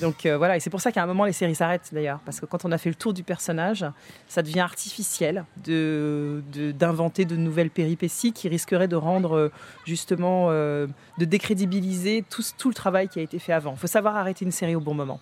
[0.00, 2.40] Donc euh, voilà, et c'est pour ça qu'à un moment les séries s'arrêtent d'ailleurs, parce
[2.40, 3.84] que quand on a fait le tour du personnage,
[4.28, 6.42] ça devient artificiel de,
[6.76, 9.52] d'inventer de, nouvelles péripéties qui risqueraient de rendre euh,
[9.84, 10.86] justement, euh,
[11.18, 13.72] de décrédibiliser tout, tout, le travail qui a été fait avant.
[13.72, 15.20] Il faut savoir arrêter une série au bon moment.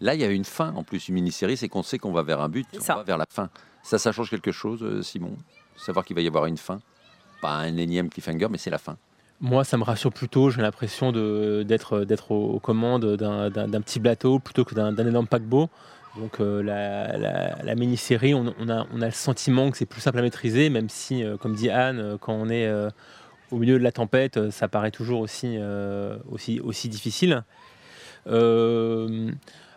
[0.00, 2.22] Là, il y a une fin en plus, une mini-série, c'est qu'on sait qu'on va
[2.22, 3.50] vers un but, on va vers la fin.
[3.82, 5.36] Ça, ça change quelque chose, Simon?
[5.76, 6.80] Savoir qu'il va y avoir une fin?
[7.40, 8.96] Pas un énième cliffhanger, mais c'est la fin.
[9.40, 10.50] Moi, ça me rassure plutôt.
[10.50, 15.68] J'ai l'impression d'être aux, commandes d'un petit bateau plutôt que d'un énorme paquebot.
[16.18, 16.62] Donc euh,
[17.62, 21.36] la, mini-série, on, a, le sentiment que c'est plus simple à maîtriser, même si, euh,
[21.36, 22.68] comme dit Anne, euh, quand on est
[23.50, 25.58] au milieu de la tempête, ça paraît toujours aussi,
[26.88, 27.44] difficile.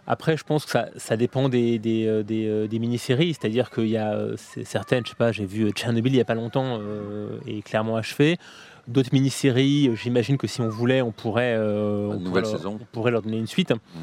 [0.07, 1.79] après, je pense que ça, dépend des,
[2.71, 4.17] mini-séries, c'est-à-dire qu'il y a
[4.63, 6.81] certaines, je sais pas, j'ai vu Tchernobyl il n'y a pas longtemps
[7.45, 8.37] et clairement achevé
[8.87, 9.91] d'autres mini-séries.
[9.95, 12.77] J'imagine que si on voulait, on pourrait, euh, nouvelle leur, saison.
[12.81, 13.71] on pourrait leur donner une suite.
[13.71, 13.99] Mm.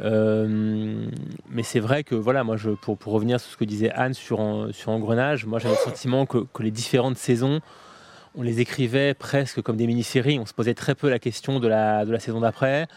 [0.00, 1.06] Euh,
[1.50, 4.14] mais c'est vrai que voilà, moi, je, pour, pour, revenir sur ce que disait Anne
[4.14, 7.60] sur, sur Engrenage, moi j'avais le sentiment que, que, les différentes saisons,
[8.34, 10.38] on les écrivait presque comme des mini-séries.
[10.40, 12.88] On se posait très peu la question de la, de la saison d'après.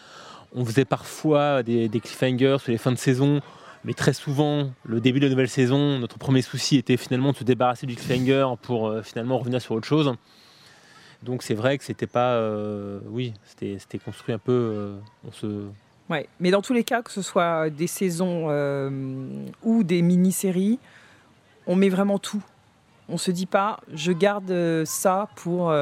[0.54, 3.40] On faisait parfois des, des cliffhangers sur les fins de saison,
[3.84, 7.36] mais très souvent, le début de la nouvelle saison, notre premier souci était finalement de
[7.36, 10.12] se débarrasser du cliffhanger pour euh, finalement revenir sur autre chose.
[11.22, 15.64] Donc c'est vrai que c'était pas, euh, oui, c'était construit un peu, euh, on se.
[16.08, 18.88] Ouais, mais dans tous les cas, que ce soit des saisons euh,
[19.62, 20.78] ou des mini-séries,
[21.66, 22.42] on met vraiment tout.
[23.08, 25.72] On se dit pas, je garde ça pour,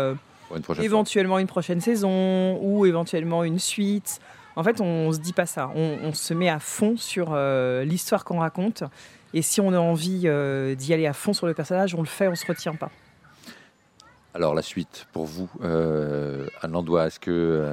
[0.81, 4.21] éventuellement une prochaine saison ou éventuellement une suite.
[4.57, 5.71] En fait, on, ne se dit pas ça.
[5.75, 7.37] On, on se met à fond sur
[7.85, 8.85] l'histoire qu'on raconte.
[9.35, 10.29] Et si on a envie
[10.77, 12.91] d'y aller à fond sur le personnage, on le fait, on se retient pas.
[14.37, 16.67] Alors la suite pour vous, euh, à
[17.07, 17.73] est-ce que euh,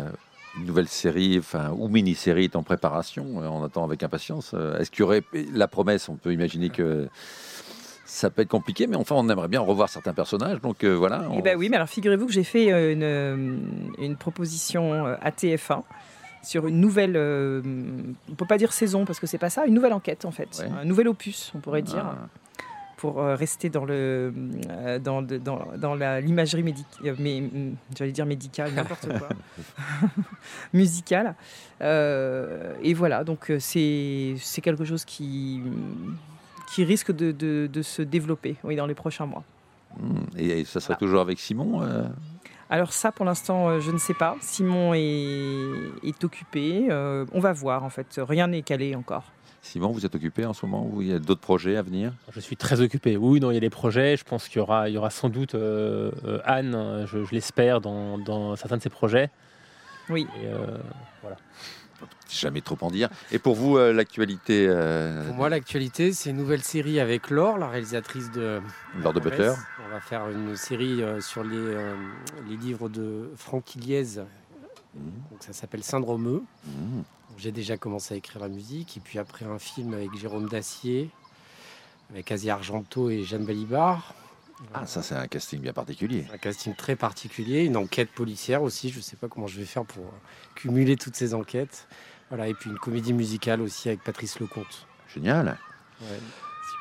[0.57, 4.55] une nouvelle série, enfin ou mini-série est en préparation euh, On attend avec impatience.
[4.79, 7.09] Est-ce qu'il y aurait la promesse On peut imaginer que
[8.05, 10.61] ça peut être compliqué, mais enfin, on aimerait bien revoir certains personnages.
[10.61, 11.25] Donc voilà.
[11.35, 15.81] Eh ben oui, mais alors figurez-vous que j'ai fait une, une, proposition à TF1
[16.45, 19.93] sur une nouvelle, on peut pas dire saison parce que c'est pas ça, une nouvelle
[19.93, 22.05] enquête en fait, un nouvel opus, on pourrait dire.
[22.05, 22.27] Ah
[23.03, 24.33] pour euh, rester dans le
[24.69, 29.27] euh, dans, dans, dans l'imagerie médicale, euh, mais mm, j'allais dire médicale, n'importe quoi,
[30.73, 31.35] musicale.
[31.81, 35.61] et voilà, donc c'est c'est quelque chose qui
[36.73, 37.33] qui risque de,
[37.67, 39.43] de, se développer oui, dans les prochains mois.
[39.99, 41.81] Hmm, et ça sera toujours avec Simon
[42.69, 44.37] Alors ça, pour l'instant, je ne sais pas.
[44.39, 46.87] Simon est, est occupé.
[46.89, 48.07] on va voir, en fait.
[48.17, 49.25] Rien n'est calé encore.
[49.63, 52.11] Simon, vous êtes occupé en ce moment ou il y a d'autres projets à venir?
[52.33, 53.15] Je suis très occupé.
[53.15, 54.17] Oui, non, il y a des projets.
[54.17, 57.79] Je pense qu'il y aura, il y aura sans doute euh, euh, Anne, je, l'espère,
[57.79, 59.31] dans, certains de ces projets.
[60.09, 60.27] Oui.
[60.43, 60.77] Euh,
[61.21, 61.37] voilà.
[62.29, 63.07] Jamais trop en dire.
[63.31, 64.67] Et pour vous, l'actualité
[65.27, 68.59] Pour moi, l'actualité, c'est une nouvelle série avec Laure, la réalisatrice de.
[69.01, 69.53] Laure de Butler.
[69.85, 71.77] On va faire une série sur les,
[72.49, 74.19] les livres de Franck Iliez.
[74.95, 74.99] Mmh.
[75.31, 76.41] Donc ça s'appelle Syndrome E.
[76.67, 77.01] Mmh.
[77.37, 81.09] J'ai déjà commencé à écrire la musique, et puis après un film avec Jérôme Dacier,
[82.09, 84.13] avec Asie Argento et Jeanne Balibar.
[84.73, 86.25] Ah, ça c'est un casting bien particulier.
[86.33, 88.89] Un casting très particulier, une enquête policière aussi.
[88.89, 90.05] Je ne sais pas comment je vais faire pour
[90.55, 91.87] cumuler toutes ces enquêtes.
[92.29, 94.87] Voilà, et puis une comédie musicale aussi avec Patrice Lecomte.
[95.13, 95.57] Génial.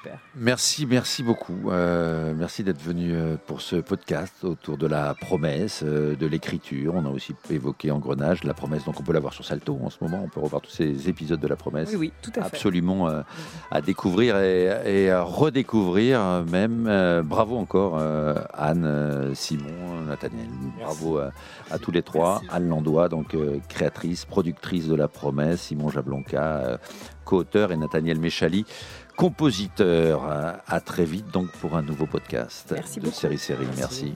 [0.02, 0.18] Super.
[0.34, 1.70] Merci, merci beaucoup.
[1.70, 6.94] Euh, merci d'être venu euh, pour ce podcast autour de la promesse, euh, de l'écriture.
[6.96, 8.84] On a aussi évoqué Engrenage, la promesse.
[8.84, 10.22] Donc on peut la voir sur Salto en ce moment.
[10.24, 11.90] On peut revoir tous ces épisodes de la promesse.
[11.92, 12.56] Oui, oui, tout à fait.
[12.56, 13.22] Absolument euh,
[13.70, 16.86] à découvrir et, et à redécouvrir même.
[16.88, 20.48] Euh, bravo encore euh, Anne, Simon, Nathaniel.
[20.80, 21.20] Bravo
[21.72, 22.40] à tous les trois.
[22.42, 22.56] Merci.
[22.56, 25.62] Anne Landois, donc euh, créatrice, productrice de la promesse.
[25.62, 26.76] Simon Jablonka, euh,
[27.24, 28.64] co-auteur et Nathaniel Méchali,
[29.16, 30.24] compositeur.
[30.66, 33.16] À, très vite donc pour un nouveau podcast Merci de beaucoup.
[33.16, 33.66] Série Série.
[33.76, 34.14] Merci.